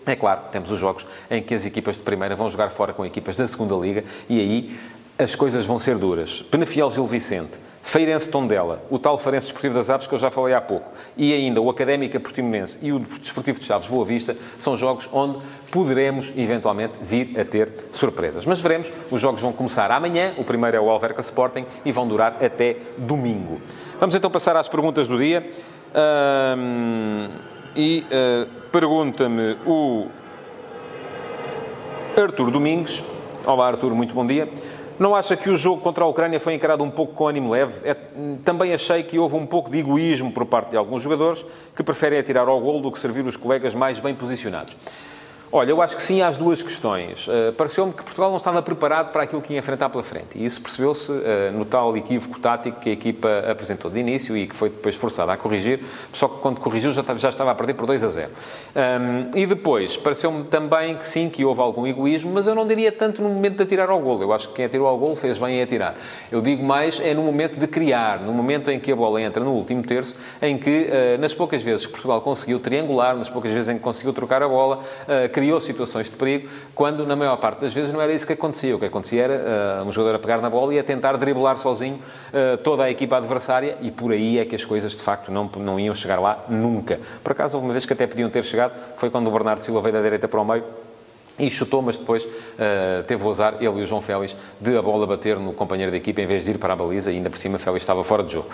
é 0.07 0.17
claro, 0.17 0.41
temos 0.51 0.71
os 0.71 0.79
jogos 0.79 1.07
em 1.31 1.43
que 1.43 1.55
as 1.55 1.67
equipas 1.67 1.97
de 1.97 2.03
primeira 2.03 2.35
vão 2.35 2.49
jogar 2.49 2.71
fora 2.71 2.93
com 2.93 3.05
equipas 3.05 3.37
da 3.37 3.47
segunda 3.47 3.75
liga 3.75 4.05
e 4.29 4.41
aí 4.41 4.79
as 5.19 5.35
coisas 5.35 5.67
vão 5.67 5.79
ser 5.79 5.99
duras. 5.99 6.43
Penafiel 6.51 6.91
Gil 6.91 7.07
Vicente, 7.07 7.53
Feirense 7.83 8.29
Tondela, 8.29 8.83
o 8.91 8.99
tal 8.99 9.19
Farense 9.19 9.47
Desportivo 9.47 9.75
das 9.75 9.91
Aves 9.91 10.07
que 10.07 10.15
eu 10.15 10.19
já 10.19 10.31
falei 10.31 10.55
há 10.55 10.61
pouco, 10.61 10.91
e 11.17 11.33
ainda 11.33 11.61
o 11.61 11.71
Académica 11.71 12.21
Portimonense 12.21 12.79
e 12.83 12.93
o 12.93 12.99
Desportivo 12.99 13.59
de 13.59 13.65
Chaves 13.65 13.89
Boa 13.89 14.05
Vista, 14.05 14.37
são 14.59 14.77
jogos 14.77 15.09
onde 15.13 15.39
poderemos 15.71 16.31
eventualmente 16.37 16.95
vir 17.01 17.39
a 17.41 17.45
ter 17.45 17.71
surpresas. 17.93 18.47
Mas 18.47 18.61
veremos, 18.61 18.93
os 19.11 19.21
jogos 19.21 19.41
vão 19.41 19.53
começar 19.53 19.91
amanhã, 19.91 20.35
o 20.37 20.45
primeiro 20.45 20.77
é 20.77 20.81
o 20.81 20.89
Alverca 20.89 21.21
Sporting, 21.23 21.65
e 21.85 21.91
vão 21.91 22.07
durar 22.07 22.37
até 22.43 22.77
domingo. 22.99 23.61
Vamos 23.99 24.15
então 24.15 24.31
passar 24.31 24.55
às 24.57 24.69
perguntas 24.69 25.09
do 25.09 25.19
dia. 25.19 25.51
Um, 25.95 27.29
e 27.75 28.05
uh, 28.11 28.47
pergunta-me 28.71 29.57
o 29.67 30.09
Artur 32.17 32.51
Domingues. 32.51 33.03
Olá, 33.47 33.69
Artur, 33.69 33.95
muito 33.95 34.13
bom 34.13 34.27
dia. 34.27 34.49
Não 34.99 35.15
acha 35.15 35.37
que 35.37 35.49
o 35.49 35.57
jogo 35.57 35.81
contra 35.81 36.05
a 36.05 36.07
Ucrânia 36.07 36.41
foi 36.41 36.55
encarado 36.55 36.83
um 36.83 36.91
pouco 36.91 37.15
com 37.15 37.29
ânimo 37.29 37.51
leve? 37.51 37.89
É, 37.89 37.97
também 38.45 38.75
achei 38.75 39.03
que 39.05 39.19
houve 39.19 39.37
um 39.37 39.47
pouco 39.47 39.71
de 39.71 39.79
egoísmo 39.79 40.33
por 40.33 40.45
parte 40.45 40.71
de 40.71 40.77
alguns 40.77 41.03
jogadores 41.03 41.45
que 41.75 41.83
preferem 41.85 42.19
atirar 42.19 42.49
ao 42.49 42.61
golo 42.61 42.81
do 42.81 42.91
que 42.91 42.99
servir 42.99 43.25
os 43.25 43.37
colegas 43.37 43.75
mais 43.75 44.01
bem 44.01 44.15
posicionados. 44.15 44.77
Olha, 45.51 45.71
eu 45.71 45.81
acho 45.81 45.97
que 45.97 46.03
sim 46.03 46.21
às 46.21 46.37
duas 46.37 46.63
questões. 46.63 47.27
Uh, 47.27 47.55
Pareceu-me 47.55 47.91
que 47.91 48.03
Portugal 48.03 48.29
não 48.29 48.37
estava 48.37 48.61
preparado 48.61 49.13
para 49.13 49.23
aquilo 49.23 49.41
que 49.41 49.55
ia 49.55 49.59
enfrentar 49.59 49.89
pela 49.89 50.03
frente. 50.03 50.37
E 50.37 50.45
isso 50.45 50.61
percebeu-se 50.61 51.11
uh, 51.11 51.51
no 51.55 51.65
tal 51.65 51.97
equívoco 51.97 52.39
tático 52.39 52.79
que 52.81 52.91
a 52.91 52.93
equipa 52.93 53.45
apresentou 53.51 53.91
de 53.91 53.99
início 53.99 54.37
e 54.37 54.47
que 54.47 54.55
foi 54.55 54.69
depois 54.69 54.95
forçada 54.97 55.33
a 55.33 55.39
corrigir, 55.39 55.81
só 56.13 56.29
que 56.29 56.39
quando 56.41 56.61
corrigiu 56.61 56.93
já, 56.93 57.03
já 57.17 57.31
estava 57.31 57.51
a 57.51 57.55
perder 57.55 57.75
por 57.75 57.87
2 57.87 58.05
a 58.05 58.09
0. 58.09 58.31
Um, 58.77 59.39
e 59.39 59.47
depois, 59.47 59.97
pareceu-me 59.97 60.45
também 60.45 60.97
que 60.97 61.07
sim, 61.07 61.31
que 61.31 61.43
houve 61.43 61.63
algum 61.63 61.87
egoísmo, 61.87 62.31
mas 62.31 62.47
eu 62.47 62.55
não 62.55 62.67
diria 62.67 62.93
tanto 62.93 63.23
no 63.23 63.31
momento 63.31 63.57
de 63.57 63.63
atirar 63.63 63.89
ao 63.89 63.99
golo. 64.01 64.23
Eu 64.23 64.35
acho 64.35 64.49
que 64.49 64.55
quem 64.55 64.67
atirou 64.67 64.87
ao 64.87 64.99
golo 64.99 65.17
fez 65.17 65.39
bem 65.39 65.61
em 65.61 65.63
atirar. 65.63 65.95
Eu 66.31 66.43
digo 66.43 66.63
mais 66.63 67.01
é 67.01 67.15
no 67.15 67.23
momento 67.23 67.59
de 67.59 67.67
criar, 67.67 68.21
no 68.21 68.35
momento 68.35 68.71
em 68.71 68.79
que 68.79 68.93
a 68.93 68.97
bola 68.97 69.23
entra 69.23 69.43
no 69.43 69.53
último 69.53 69.83
terço, 69.83 70.15
em 70.43 70.59
que, 70.59 70.91
uh, 70.91 71.19
nas 71.19 71.33
poucas 71.33 71.63
vezes 71.63 71.87
que 71.87 71.93
Portugal 71.93 72.21
conseguiu 72.21 72.61
triangular, 72.61 73.17
nas 73.17 73.31
poucas 73.31 73.51
vezes 73.51 73.71
em 73.71 73.79
que 73.79 73.83
conseguiu 73.83 74.13
trocar 74.13 74.43
a 74.43 74.49
bola, 74.49 74.85
criou 75.39 75.61
situações 75.61 76.11
de 76.11 76.17
perigo, 76.17 76.49
quando 76.75 77.07
na 77.07 77.15
maior 77.15 77.37
parte 77.37 77.61
das 77.61 77.73
vezes 77.73 77.93
não 77.93 78.03
era 78.03 78.13
isso 78.13 78.27
que 78.27 78.33
acontecia. 78.33 78.75
O 78.75 78.79
que 78.81 78.87
acontecia 78.87 79.23
era 79.23 79.85
uh, 79.85 79.89
um 79.89 79.93
jogador 79.93 80.17
a 80.17 80.19
pegar 80.19 80.39
na 80.39 80.51
bola 80.51 80.75
e 80.75 80.81
a 80.81 80.83
tentar 80.83 81.17
driblar 81.17 81.57
sozinho 81.59 81.95
uh, 81.95 82.57
toda 82.59 82.83
a 82.83 82.91
equipa 82.91 83.17
adversária 83.17 83.79
e 83.81 83.93
por 83.93 84.11
aí 84.11 84.41
é 84.41 84.45
que 84.45 84.57
as 84.57 84.65
coisas 84.65 84.91
de 84.91 85.01
facto 85.01 85.31
não, 85.31 85.49
não 85.59 85.79
iam 85.79 85.95
chegar 85.95 86.19
lá 86.19 86.45
nunca. 86.49 86.99
Por 87.23 87.31
acaso 87.31 87.57
houve 87.57 87.69
uma 87.69 87.73
vez 87.73 87.87
que 87.87 87.93
até 87.93 88.05
podiam 88.05 88.29
ter 88.29 88.43
chegado, 88.43 88.73
foi 88.97 89.11
quando 89.11 89.29
o 89.29 89.31
Bernardo 89.31 89.63
Silva 89.63 89.81
veio 89.81 89.95
da 89.95 90.03
direita 90.03 90.27
para 90.27 90.41
o 90.41 90.45
meio 90.45 90.65
e 91.39 91.49
chutou, 91.49 91.81
mas 91.81 91.97
depois 91.97 92.25
uh, 92.25 93.05
teve 93.07 93.23
o 93.23 93.31
azar, 93.31 93.55
ele 93.61 93.79
e 93.79 93.85
o 93.85 93.87
João 93.87 94.03
Félix, 94.03 94.35
de 94.61 94.77
a 94.77 94.83
bola 94.83 95.07
bater 95.07 95.39
no 95.39 95.53
companheiro 95.53 95.93
da 95.93 95.99
equipa 95.99 96.21
em 96.21 96.27
vez 96.27 96.45
de 96.45 96.51
ir 96.51 96.59
para 96.59 96.73
a 96.73 96.77
baliza 96.77 97.13
e 97.13 97.17
ainda 97.17 97.31
por 97.31 97.39
cima 97.39 97.59
Félix 97.59 97.85
estava 97.85 98.03
fora 98.03 98.25
de 98.25 98.33
jogo. 98.33 98.49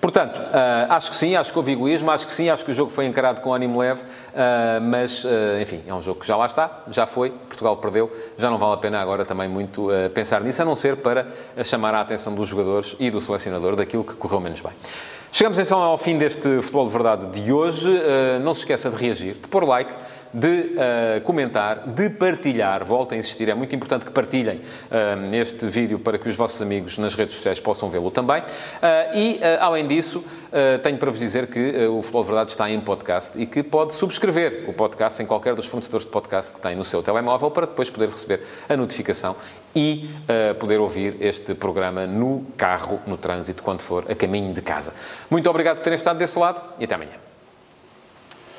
Portanto, 0.00 0.38
uh, 0.38 0.92
acho 0.92 1.10
que 1.10 1.16
sim, 1.16 1.34
acho 1.34 1.52
que 1.52 1.58
houve 1.58 1.72
egoísmo, 1.72 2.10
acho 2.10 2.26
que 2.26 2.32
sim, 2.32 2.48
acho 2.48 2.64
que 2.64 2.70
o 2.70 2.74
jogo 2.74 2.90
foi 2.90 3.06
encarado 3.06 3.40
com 3.40 3.52
ânimo 3.52 3.80
leve, 3.80 4.00
uh, 4.00 4.80
mas, 4.80 5.24
enfim, 5.60 5.82
é 5.86 5.92
um 5.92 6.00
jogo 6.00 6.20
que 6.20 6.26
já 6.26 6.36
lá 6.36 6.46
está, 6.46 6.82
já 6.90 7.06
foi, 7.06 7.30
Portugal 7.30 7.76
perdeu, 7.78 8.10
já 8.38 8.48
não 8.48 8.58
vale 8.58 8.74
a 8.74 8.76
pena 8.76 9.00
agora 9.00 9.24
também 9.24 9.48
muito 9.48 9.88
pensar 10.14 10.40
nisso, 10.40 10.62
a 10.62 10.64
não 10.64 10.76
ser 10.76 10.96
para 10.98 11.26
chamar 11.64 11.94
a 11.94 12.00
atenção 12.00 12.34
dos 12.34 12.48
jogadores 12.48 12.94
e 13.00 13.10
do 13.10 13.20
selecionador 13.20 13.74
daquilo 13.74 14.04
que 14.04 14.14
correu 14.14 14.40
menos 14.40 14.60
bem. 14.60 14.72
Chegamos 15.32 15.58
então 15.58 15.78
ao 15.80 15.98
fim 15.98 16.16
deste 16.16 16.62
Futebol 16.62 16.86
de 16.86 16.92
Verdade 16.92 17.26
de 17.40 17.52
hoje. 17.52 17.88
não 18.42 18.54
se 18.54 18.60
esqueça 18.60 18.88
de 18.90 18.96
reagir, 18.96 19.34
de 19.34 19.48
pôr 19.48 19.64
like, 19.64 19.92
de 20.32 20.46
uh, 20.46 21.20
comentar, 21.22 21.88
de 21.88 22.10
partilhar. 22.10 22.84
Volto 22.84 23.14
a 23.14 23.16
insistir, 23.16 23.48
é 23.48 23.54
muito 23.54 23.74
importante 23.74 24.04
que 24.04 24.10
partilhem 24.10 24.56
uh, 24.58 25.34
este 25.34 25.66
vídeo 25.66 25.98
para 25.98 26.18
que 26.18 26.28
os 26.28 26.36
vossos 26.36 26.60
amigos 26.60 26.98
nas 26.98 27.14
redes 27.14 27.34
sociais 27.34 27.60
possam 27.60 27.88
vê-lo 27.88 28.10
também. 28.10 28.42
Uh, 28.42 29.16
e, 29.16 29.40
além 29.60 29.86
disso, 29.86 30.24
tenho 30.82 30.96
para 30.96 31.10
vos 31.10 31.20
dizer 31.20 31.46
que 31.48 31.86
o 31.86 32.00
Futebol 32.00 32.22
de 32.22 32.28
Verdade 32.28 32.50
está 32.50 32.70
em 32.70 32.80
podcast 32.80 33.38
e 33.40 33.44
que 33.44 33.62
pode 33.62 33.94
subscrever 33.94 34.64
o 34.66 34.72
podcast 34.72 35.22
em 35.22 35.26
qualquer 35.26 35.54
dos 35.54 35.66
fornecedores 35.66 36.06
de 36.06 36.12
podcast 36.12 36.54
que 36.54 36.60
tem 36.60 36.74
no 36.74 36.84
seu 36.84 37.02
telemóvel 37.02 37.50
para 37.50 37.66
depois 37.66 37.90
poder 37.90 38.08
receber 38.08 38.40
a 38.66 38.74
notificação 38.74 39.36
e 39.76 40.08
poder 40.58 40.78
ouvir 40.78 41.16
este 41.20 41.54
programa 41.54 42.06
no 42.06 42.46
carro, 42.56 42.98
no 43.06 43.18
trânsito, 43.18 43.62
quando 43.62 43.80
for 43.80 44.10
a 44.10 44.14
caminho 44.14 44.54
de 44.54 44.62
casa. 44.62 44.94
Muito 45.30 45.48
obrigado 45.50 45.76
por 45.76 45.84
terem 45.84 45.98
estado 45.98 46.18
desse 46.18 46.38
lado 46.38 46.62
e 46.78 46.84
até 46.84 46.94
amanhã. 46.94 47.27